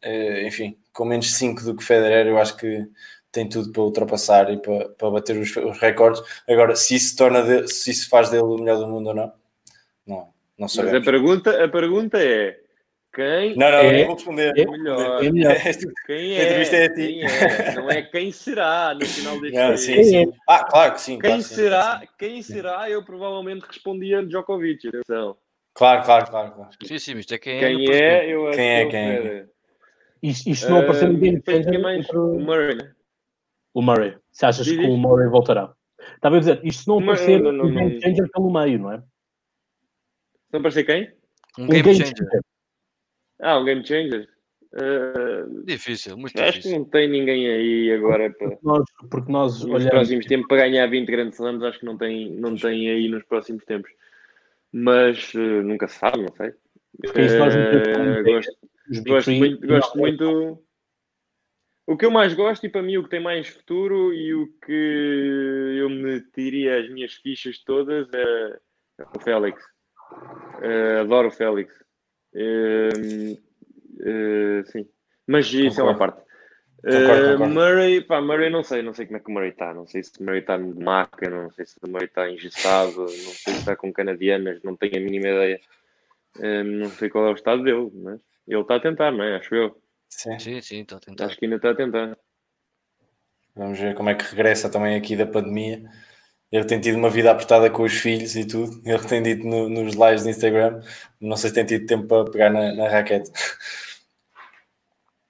[0.00, 2.86] eh, enfim, com menos 5 do que Federer, eu acho que
[3.32, 6.22] tem tudo para ultrapassar e para, para bater os, os recordes.
[6.48, 9.32] Agora, se isso, torna de- se isso faz dele o melhor do mundo ou não,
[10.06, 11.04] não, não Mas a sabemos.
[11.04, 12.60] pergunta, a pergunta é:
[13.14, 14.52] quem Não, não, É- não vou responder.
[14.56, 15.24] é melhor?
[15.24, 15.56] É melhor.
[16.06, 16.44] Quem A é?
[16.44, 16.94] entrevista é a ti.
[16.94, 17.74] Quem é?
[17.74, 19.78] Não é quem será no final deste Não, vídeo.
[19.78, 20.32] sim, Quem sim.
[20.46, 21.18] Ah, claro que sim.
[21.18, 22.00] Quem claro, será?
[22.00, 22.08] sim.
[22.18, 22.90] Quem será?
[22.90, 24.88] Eu provavelmente respondia Djokovic.
[24.88, 25.36] Atenção.
[25.74, 26.52] Claro, claro, claro.
[26.52, 26.70] claro.
[26.84, 27.60] Sim, sim, mas isto é quem é.
[27.60, 27.92] Quem pergunto.
[28.04, 28.26] é?
[28.28, 29.14] Eu Quem é, que quem é?
[29.14, 29.48] o Federer.
[30.22, 32.92] Isto, isto não apareceu Ah, ninguém tinha entre mais Murray, né?
[33.74, 34.16] O Murray.
[34.30, 34.96] Se achas Diz, que o.
[34.96, 35.72] Murray voltará?
[36.14, 38.92] Estava a dizer, isto se não aparecer não, não, um game changer pelo meio, não
[38.92, 39.02] é?
[40.52, 41.12] Não parecia quem?
[41.58, 42.40] Um game changer.
[43.40, 44.28] Ah, um game changer.
[44.74, 46.78] Ah, Difícil, muito acho que difícil.
[46.78, 48.48] não tem ninguém aí agora para.
[48.50, 49.90] Porque nós, porque nós nos olhamos.
[49.90, 53.22] próximos tempos para ganhar 20 grandes slams acho que não tem, não tem aí nos
[53.24, 53.90] próximos tempos
[54.74, 56.52] mas eh, nunca se sabe, não sei
[57.02, 58.56] Porque isso nós metemos gosto,
[59.06, 60.62] gosto muito, gosto não- muito
[61.86, 64.46] o que eu mais gosto e para mim o que tem mais futuro e o
[64.64, 68.58] que eu meteria as minhas fichas todas é,
[68.98, 69.62] é o Félix
[70.62, 71.72] Eh, adoro o Félix
[72.34, 73.36] Eh,
[74.00, 74.88] eh, sim
[75.26, 76.14] mas isso é uma Concordo.
[76.16, 76.32] parte
[76.84, 77.54] Concordo, Uh, concordo.
[77.54, 80.02] Murray, pá, Murray não sei, não sei como é que o Murray está, não sei
[80.02, 83.54] se o Murray está de maca, não sei se o Murray está engessado, não sei
[83.54, 85.60] se está com canadianas, não tenho a mínima ideia.
[86.40, 89.36] Um, não sei qual é o estado dele, mas ele está a tentar, não é?
[89.36, 89.80] Acho eu.
[90.14, 90.38] Sim.
[90.38, 91.26] Sim, sim, estou a tentar.
[91.26, 92.18] Acho que ainda está a tentar.
[93.56, 95.82] Vamos ver como é que regressa também aqui da pandemia.
[96.50, 98.82] Ele tem tido uma vida apertada com os filhos e tudo.
[98.84, 100.82] Ele tem dito no- nos lives do Instagram.
[101.20, 103.30] Não sei se tem tido tempo para pegar na, na raquete.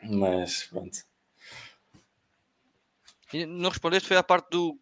[0.03, 0.99] Mas pronto.
[3.33, 4.77] E não respondeste, foi a parte do.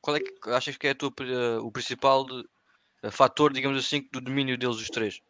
[0.00, 2.44] Qual é que achas que é a tua, eh, o principal de-
[3.02, 5.20] eh, fator, digamos assim, do domínio deles, os três?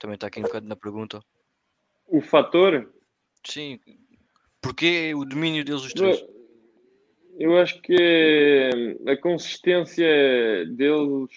[0.00, 1.20] Também está aqui um bocado na pergunta.
[2.06, 2.92] O fator,
[3.48, 3.80] Sim.
[4.60, 6.24] Porquê o domínio deles, os três?
[7.38, 11.30] eu, acho que a consistência deles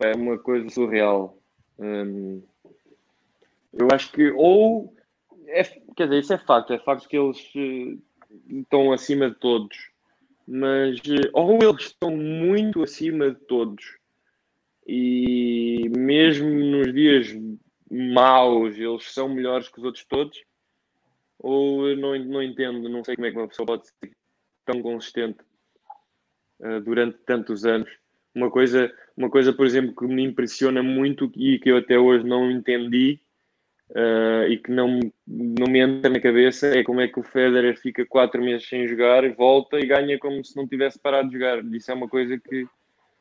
[0.00, 1.36] é uma coisa surreal.
[1.78, 2.42] Um,
[3.72, 4.94] eu acho que ou
[5.46, 5.62] é,
[5.96, 7.96] quer dizer, isso é facto, é facto que eles eh,
[8.48, 9.76] estão acima de todos,
[10.46, 11.00] mas
[11.32, 13.98] ou eles estão muito acima de todos
[14.86, 17.28] e mesmo nos dias
[17.90, 20.40] maus eles são melhores que os outros todos,
[21.40, 24.12] ou eu não, não entendo, não sei como é que uma pessoa pode ser
[24.64, 25.38] tão consistente
[26.62, 27.90] eh, durante tantos anos.
[28.34, 32.24] Uma coisa, uma coisa, por exemplo, que me impressiona muito e que eu até hoje
[32.24, 33.20] não entendi
[33.90, 37.76] Uh, e que não, não me entra na cabeça é como é que o Federer
[37.76, 41.64] fica quatro meses sem jogar, volta e ganha como se não tivesse parado de jogar.
[41.64, 42.68] Isso é uma coisa que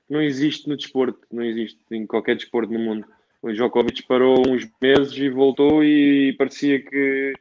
[0.08, 3.08] não existe no desporto, não existe em qualquer desporto no mundo.
[3.42, 7.34] O Djokovic parou uns meses e voltou e parecia que,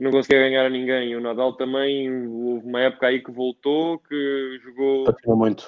[0.00, 1.14] que não conseguia ganhar a ninguém.
[1.14, 5.04] O Nadal também, houve uma época aí que voltou, que jogou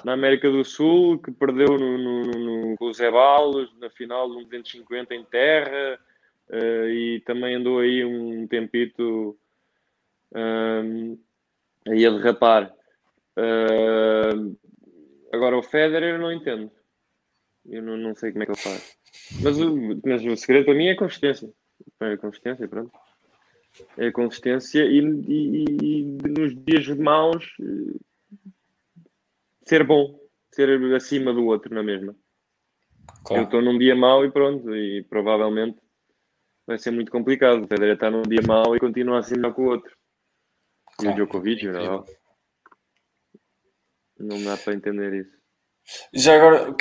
[0.03, 4.27] na América do Sul, que perdeu no, no, no, com o Zé Balos, na final
[4.31, 5.99] de um 250 em terra,
[6.49, 9.37] uh, e também andou aí um tempito
[10.33, 11.15] um,
[11.87, 12.73] aí a derrapar.
[13.37, 14.57] Uh,
[15.31, 16.71] agora o Federer eu não entendo.
[17.69, 18.97] Eu não, não sei como é que ele faz.
[19.43, 21.53] Mas o, mas o segredo para mim é a consistência.
[22.01, 23.02] É a consistência, pronto.
[23.97, 27.45] É a consistência e, e, e nos dias maus
[29.65, 30.19] ser bom,
[30.51, 32.15] ser acima do outro na mesma.
[33.25, 33.41] Claro.
[33.41, 35.77] Eu estou num dia mau e pronto, e provavelmente
[36.67, 37.63] vai ser muito complicado.
[37.63, 39.95] O Federer está num dia mau e continua assim melhor com o outro.
[40.97, 41.11] Claro.
[41.11, 42.05] E o Djokovic, não,
[44.19, 45.43] não dá para entender isso.
[46.13, 46.73] Já agora,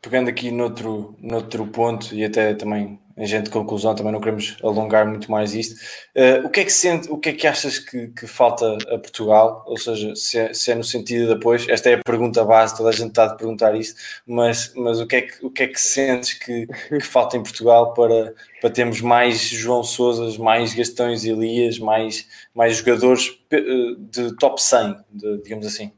[0.00, 4.56] pegando aqui noutro, noutro ponto e até também em gente de conclusão, também não queremos
[4.62, 5.74] alongar muito mais isto.
[6.16, 8.98] Uh, o que é que sente, o que é que achas que, que falta a
[8.98, 9.64] Portugal?
[9.66, 12.76] Ou seja, se é, se é, no sentido de apoio, esta é a pergunta base,
[12.76, 15.62] toda a gente está a perguntar isto, mas, mas o, que é que, o que
[15.64, 20.74] é que sentes que, que falta em Portugal para, para termos mais João Souzas, mais
[20.74, 23.60] Gastões Elias, mais, mais jogadores eh,
[23.98, 25.92] de top 100, de, digamos assim?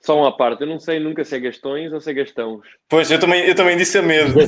[0.00, 2.62] Só uma parte, eu não sei nunca se é Gastões ou se é Gastões.
[2.88, 4.40] Pois, eu também, eu também disse a mesma.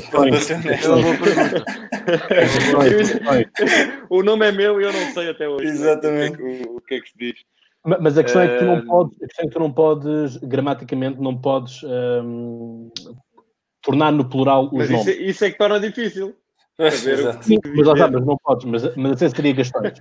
[4.09, 5.67] o nome é meu e eu não sei até hoje.
[5.67, 6.41] Exatamente.
[6.41, 7.35] O, o, que é que se diz.
[7.85, 9.73] Mas a questão é que tu não eh, podes, a questão é que tu não
[9.73, 12.91] podes, gramaticamente, não podes um,
[13.83, 15.07] tornar no plural os mas nomes.
[15.09, 16.35] Isso, isso é que torna difícil.
[17.43, 20.01] Sim, mas, lá sabes, não podes, mas, mas assim seria Gastões.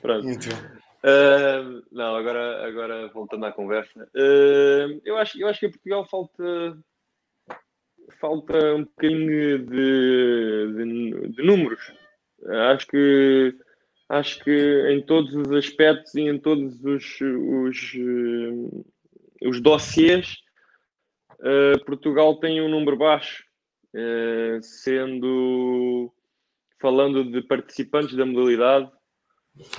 [0.00, 0.24] Pronto.
[0.24, 0.81] Muito bom.
[1.04, 6.06] Uh, não, agora, agora voltando à conversa, uh, eu, acho, eu acho que em Portugal
[6.08, 6.78] falta,
[8.20, 11.92] falta um bocadinho de, de, de, números.
[12.70, 13.58] Acho que,
[14.08, 17.94] acho que em todos os aspectos e em todos os, os,
[19.42, 20.36] os dossiês,
[21.40, 23.44] uh, Portugal tem um número baixo,
[24.62, 26.12] sendo
[26.80, 28.90] falando de participantes da modalidade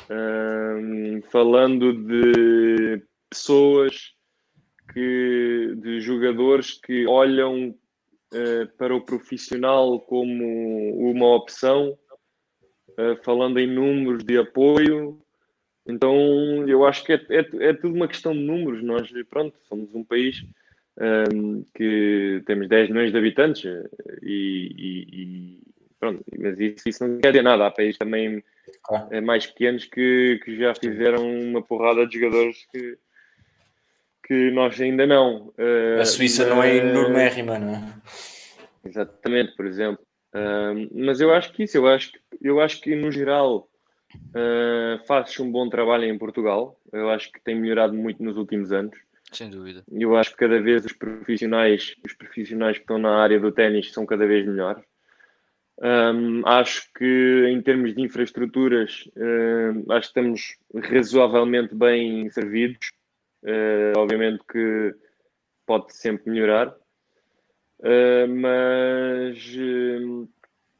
[0.09, 4.13] um, falando de pessoas
[4.93, 11.97] que, de jogadores que olham uh, para o profissional como uma opção,
[12.91, 15.19] uh, falando em números de apoio.
[15.85, 18.83] Então, eu acho que é, é, é, tudo uma questão de números.
[18.83, 20.45] Nós, pronto, somos um país
[21.33, 23.63] um, que temos 10 milhões de habitantes
[24.21, 24.75] e,
[25.11, 25.72] e
[26.03, 27.67] pronto, mas isso, isso não quer dizer nada.
[27.67, 28.43] Há países também
[28.83, 29.25] claro.
[29.25, 32.97] mais pequenos que, que já fizeram uma porrada de jogadores que,
[34.27, 35.53] que nós ainda não.
[35.57, 37.93] Uh, a Suíça não é enormérrima, não é?
[38.85, 40.05] Exatamente, por exemplo.
[40.35, 43.69] Uh, mas eu acho que isso, eu acho que, eu acho que no geral
[44.15, 46.77] uh, fazes um bom trabalho em Portugal.
[46.91, 48.97] Eu acho que tem melhorado muito nos últimos anos.
[49.31, 49.83] Sem dúvida.
[49.89, 53.91] Eu acho que cada vez os profissionais, os profissionais que estão na área do ténis
[53.91, 54.83] são cada vez melhores.
[55.81, 62.91] Um, acho que em termos de infraestruturas, uh, acho que estamos razoavelmente bem servidos.
[63.43, 64.95] Uh, obviamente que
[65.65, 69.53] pode sempre melhorar, uh, mas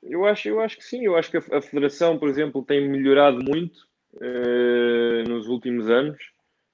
[0.03, 1.05] eu, acho, eu acho que sim.
[1.05, 3.91] Eu acho que a, a Federação, por exemplo, tem melhorado muito
[5.27, 6.21] nos últimos anos.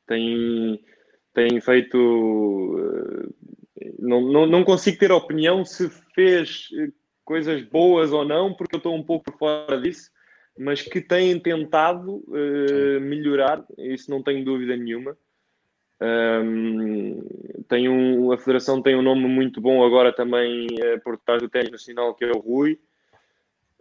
[0.05, 0.83] Tem,
[1.33, 1.97] tem feito.
[3.97, 6.67] Não, não, não consigo ter opinião se fez
[7.29, 10.09] coisas boas ou não, porque eu estou um pouco fora disso,
[10.57, 15.15] mas que têm tentado uh, melhorar, isso não tenho dúvida nenhuma.
[16.01, 17.21] Um,
[17.67, 21.47] tem um, a Federação tem um nome muito bom agora também uh, por trás do
[21.47, 22.79] ténis nacional, que é o Rui.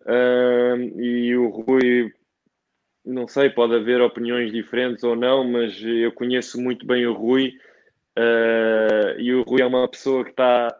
[0.07, 2.13] Um, e o Rui,
[3.03, 7.55] não sei, pode haver opiniões diferentes ou não, mas eu conheço muito bem o Rui.
[8.15, 10.79] Uh, e o Rui é uma pessoa que está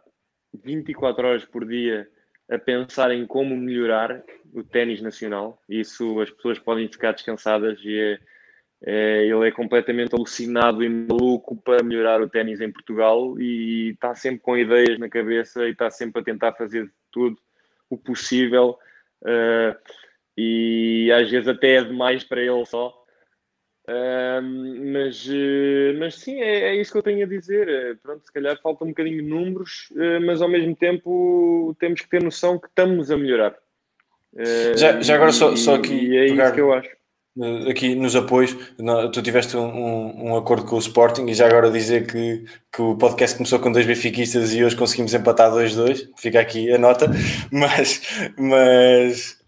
[0.63, 2.07] 24 horas por dia
[2.49, 4.23] a pensar em como melhorar
[4.53, 5.61] o ténis nacional.
[5.69, 8.19] Isso as pessoas podem ficar descansadas e é,
[8.85, 14.15] é, ele é completamente alucinado e maluco para melhorar o ténis em Portugal e está
[14.15, 17.37] sempre com ideias na cabeça e está sempre a tentar fazer tudo
[17.89, 18.77] o possível
[19.23, 19.75] uh,
[20.37, 22.98] e às vezes até é demais para ele só
[24.41, 27.67] mas, uh, mas sim, é, é, isso que eu tenho a dizer.
[27.67, 32.01] Uh, pronto, se calhar falta um bocadinho de números, uh, mas ao mesmo tempo temos
[32.01, 33.55] que ter noção que estamos a melhorar.
[34.75, 35.93] já, já agora, só, só aqui.
[35.93, 36.99] E é pegar, isso que eu acho.
[37.69, 38.55] Aqui nos apoios,
[39.13, 42.97] tu tiveste um, um, acordo com o Sporting e já agora dizer que, que o
[42.97, 47.09] podcast começou com dois benfiquistas e hoje conseguimos empatar 2-2, fica aqui a nota,
[47.49, 48.01] mas,
[48.37, 49.39] mas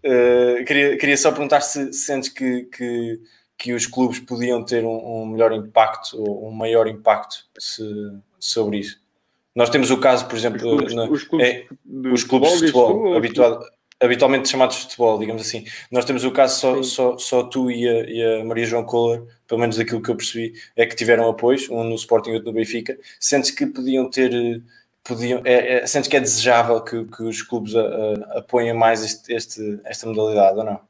[0.66, 3.20] queria, queria só perguntar se sentes que, que
[3.62, 7.84] que os clubes podiam ter um, um melhor impacto ou um maior impacto se,
[8.36, 9.00] sobre isso.
[9.54, 12.50] Nós temos o caso, por exemplo, os clubes, na, os clubes, é, de, os clubes
[12.50, 13.62] de futebol, habitual,
[14.00, 15.64] habitualmente chamados de futebol, digamos assim.
[15.92, 19.22] Nós temos o caso só, só, só tu e a, e a, Maria João Kohler,
[19.46, 22.48] pelo menos daquilo que eu percebi, é que tiveram apoios, um no Sporting e outro
[22.48, 22.98] no Benfica.
[23.20, 24.60] Sentes que podiam ter.
[25.04, 29.04] Podiam, é, é, sentes que é desejável que, que os clubes a, a, apoiem mais
[29.04, 30.80] este, este, esta modalidade ou não?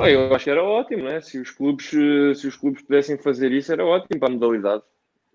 [0.00, 1.20] Eu acho que era ótimo, né?
[1.20, 4.82] Se os clubes, eh, se os clubes pudessem fazer isso, era ótimo para a modalidade.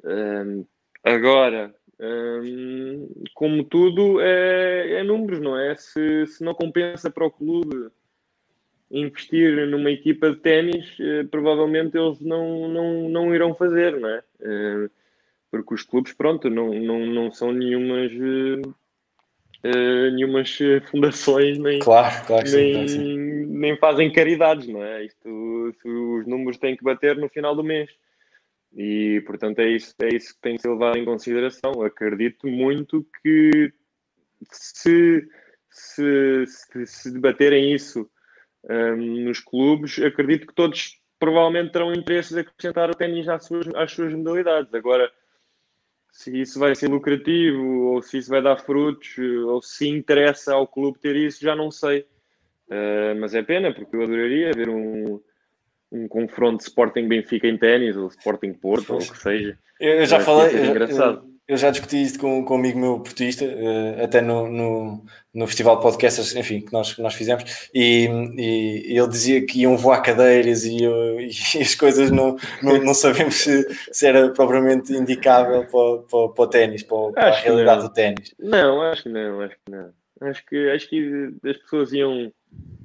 [0.03, 0.65] Um,
[1.07, 5.73] Agora, hum, como tudo, é, é, números, não é?
[5.75, 7.89] Se, se não compensa para o clube
[8.91, 14.23] investir numa equipa de ténis, eh, provavelmente eles não, não, não irão fazer, não é?
[15.49, 18.11] Porque os clubes, pronto, não, não, não são nenhumas,
[19.63, 20.57] eh, nenhumas
[20.89, 23.26] fundações, nem, claro, claro nem, sim,
[23.57, 25.05] nem fazem caridades, não é?
[25.05, 27.89] Isto, os números têm que bater no final do mês.
[28.75, 31.81] E, portanto, é isso, é isso que tem que ser levado em consideração.
[31.81, 33.73] Acredito muito que
[34.51, 35.27] se,
[35.69, 38.09] se, se, se debaterem isso
[38.69, 43.67] um, nos clubes, acredito que todos provavelmente terão interesse de acrescentar o ténis às suas,
[43.75, 44.73] às suas modalidades.
[44.73, 45.11] Agora,
[46.11, 50.67] se isso vai ser lucrativo, ou se isso vai dar frutos, ou se interessa ao
[50.67, 52.05] clube ter isso, já não sei.
[52.69, 55.21] Uh, mas é pena, porque eu adoraria ver um,
[55.91, 59.57] um confronto Sporting-Benfica em ténis, ou Sporting-Porto, ou o que seja.
[59.79, 61.23] Eu, já falei, eu, engraçado.
[61.23, 65.05] Eu, eu, já discuti isto com, com um amigo meu portista, uh, até no, no,
[65.33, 69.61] no, Festival de Podcasters, enfim, que nós, que nós fizemos, e, e, ele dizia que
[69.61, 74.91] iam voar cadeiras e, e as coisas não, não, não sabemos se, se, era propriamente
[74.91, 78.35] indicável para, para, para o ténis, para, para a realidade do ténis.
[78.37, 79.93] Não, acho que não, acho que não.
[80.21, 82.31] Acho que, acho que as pessoas iam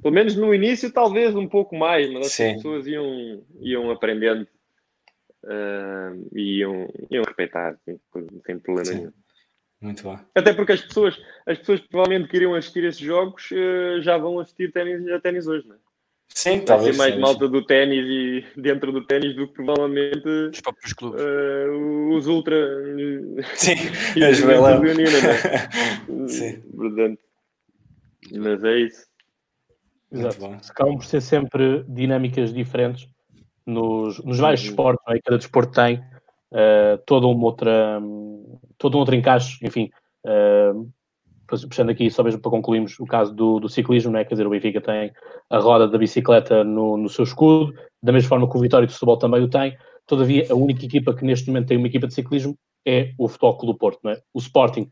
[0.03, 4.47] pelo menos no início, talvez um pouco mais, mas as pessoas iam, iam aprendendo
[5.45, 8.01] uh, e iam, iam respeitar, sem,
[8.45, 8.97] sem problema Sim.
[8.97, 9.13] nenhum.
[9.81, 10.19] Muito bom.
[10.35, 14.73] Até porque as pessoas, as pessoas provavelmente queriam assistir esses jogos uh, já vão assistir
[14.73, 15.79] ténis, a ténis hoje, não é?
[16.35, 16.97] Sim, Vai talvez.
[16.97, 21.21] mais malta do ténis e dentro do ténis do que provavelmente os próprios clubes.
[21.21, 22.57] Uh, os ultra.
[23.55, 23.75] Sim,
[24.25, 24.83] as Joelão.
[24.85, 26.27] É?
[26.29, 26.61] Sim.
[26.75, 27.19] Portanto,
[28.33, 29.07] mas é isso.
[30.11, 30.45] Exato.
[30.71, 33.09] Acabam por ser sempre dinâmicas diferentes
[33.67, 34.71] nos, nos vários uhum.
[34.71, 35.21] esportes, é?
[35.21, 39.91] cada desporto tem uh, toda uma outra, um, todo um outro encaixe, enfim.
[40.25, 40.91] Uh,
[41.69, 44.25] puxando aqui, só mesmo para concluirmos o caso do, do ciclismo, é?
[44.25, 45.13] quer dizer, o Benfica tem
[45.51, 48.93] a roda da bicicleta no, no seu escudo, da mesma forma que o Vitória de
[48.93, 49.77] Futebol também o tem.
[50.07, 53.57] Todavia, a única equipa que neste momento tem uma equipa de ciclismo é o Futebol
[53.57, 54.01] Clube do Porto.
[54.03, 54.21] Não é?
[54.35, 54.89] O Sporting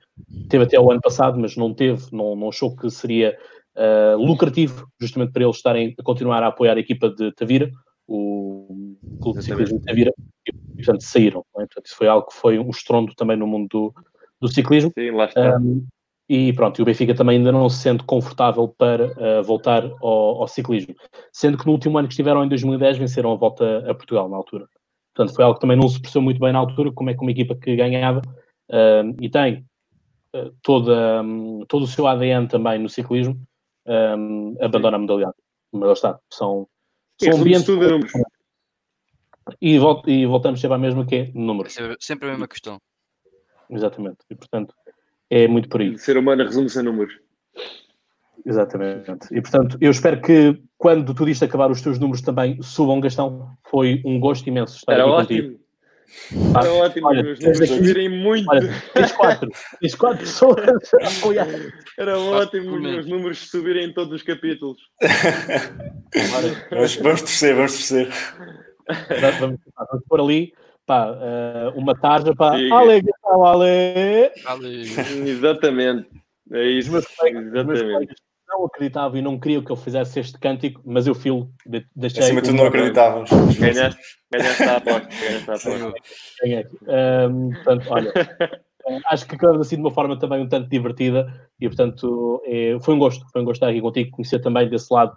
[0.49, 3.37] teve até o ano passado, mas não teve, não, não achou que seria
[3.77, 7.71] uh, lucrativo, justamente para eles estarem a continuar a apoiar a equipa de Tavira,
[8.07, 10.13] o clube de ciclismo de Tavira,
[10.47, 11.45] e portanto saíram.
[11.57, 11.61] É?
[11.61, 13.95] Portanto, isso foi algo que foi um estrondo também no mundo do,
[14.41, 14.93] do ciclismo.
[14.97, 15.59] Sim, lá está.
[15.59, 15.87] Um,
[16.33, 20.43] e pronto, e o Benfica também ainda não se sente confortável para uh, voltar ao,
[20.43, 20.95] ao, ciclismo.
[21.33, 24.37] Sendo que no último ano que estiveram em 2010 venceram a volta a Portugal na
[24.37, 24.69] altura.
[25.13, 27.21] Portanto, foi algo que também não se percebeu muito bem na altura, como é que
[27.21, 28.23] uma equipa que ganhava
[28.71, 29.67] uh, e tem
[30.37, 33.37] uh, toda, um, todo o seu ADN também no ciclismo,
[33.85, 35.37] um, abandona a modalidade.
[35.73, 36.69] Mas lá está, são,
[37.21, 37.69] são ambientes.
[39.61, 41.77] E, volt, e voltamos sempre à mesma que é números.
[41.99, 42.79] Sempre a mesma questão.
[43.69, 44.19] Exatamente.
[44.31, 44.73] E portanto,
[45.31, 45.91] é muito por aí.
[45.91, 47.15] O ser humano resume-se a números.
[48.45, 49.13] Exatamente.
[49.31, 53.51] E portanto, eu espero que quando tudo isto acabar, os teus números também subam, Gastão.
[53.71, 55.43] Foi um gosto imenso estar Era aqui ótimo.
[55.43, 55.61] contigo.
[56.59, 58.51] Era ótimo, olha, os números subirem muito.
[58.51, 59.49] Olha, tens quatro,
[59.81, 61.47] tens quatro pessoas a apoiar.
[61.97, 64.79] Era ótimo os números subirem em todos os capítulos.
[66.71, 68.09] vamos, vamos torcer, vamos torcer.
[69.39, 70.53] Vamos, vamos pôr ali
[70.91, 74.33] pá, uh, uma tarja para Ale, Ale.
[74.45, 74.83] Ale.
[75.31, 76.09] Exatamente.
[76.53, 76.89] É isso.
[76.89, 78.15] Os meus colegas, Exatamente
[78.49, 81.49] não acreditavam e não queriam que eu fizesse este cântico, mas eu filo,
[81.95, 82.25] deixei.
[82.25, 83.31] Acima de tudo, não acreditávamos.
[83.57, 85.09] Ganhaste, ganhaste a aposta.
[85.09, 85.93] Ganhaste a aposta.
[86.43, 86.67] Ganhei.
[87.29, 88.13] Um, portanto, olha,
[89.11, 92.95] acho que acabamos assim de uma forma também um tanto divertida e, portanto, é, foi
[92.95, 93.25] um gosto.
[93.31, 95.15] Foi um gosto estar aqui contigo, conhecer também desse lado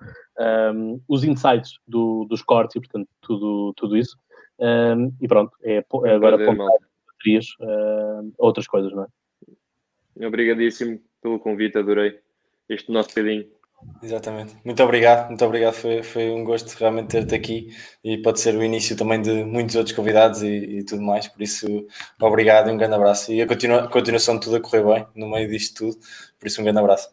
[0.74, 4.16] um, os insights do, dos cortes e, portanto, tudo, tudo isso.
[4.60, 10.26] Um, e pronto, é, é agora baterias, uh, outras coisas, não é?
[10.26, 12.20] Obrigadíssimo pelo convite, adorei
[12.70, 13.48] este nosso bocadinho.
[14.02, 14.56] Exatamente.
[14.64, 15.74] Muito obrigado, muito obrigado.
[15.74, 17.70] Foi, foi um gosto realmente ter-te aqui
[18.04, 21.28] e pode ser o início também de muitos outros convidados e, e tudo mais.
[21.28, 21.88] Por isso,
[22.22, 23.32] obrigado e um grande abraço.
[23.32, 26.06] E a continua, continuação de tudo a correr bem no meio disto tudo.
[26.40, 27.10] Por isso, um grande abraço.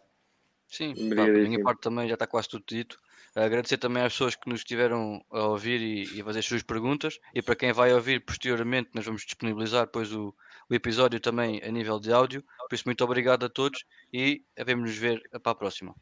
[0.69, 2.99] Sim, pá, a minha parte também já está quase tudo dito.
[3.35, 6.63] Agradecer também às pessoas que nos estiveram a ouvir e, e a fazer as suas
[6.63, 7.19] perguntas.
[7.35, 10.35] E para quem vai ouvir posteriormente, nós vamos disponibilizar depois o,
[10.69, 12.43] o episódio também a nível de áudio.
[12.69, 15.95] Por isso, muito obrigado a todos e vemos nos ver para a próxima.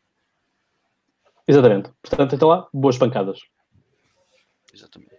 [1.46, 1.90] Exatamente.
[2.02, 3.40] Portanto, até lá, boas pancadas.
[4.72, 5.17] Exatamente.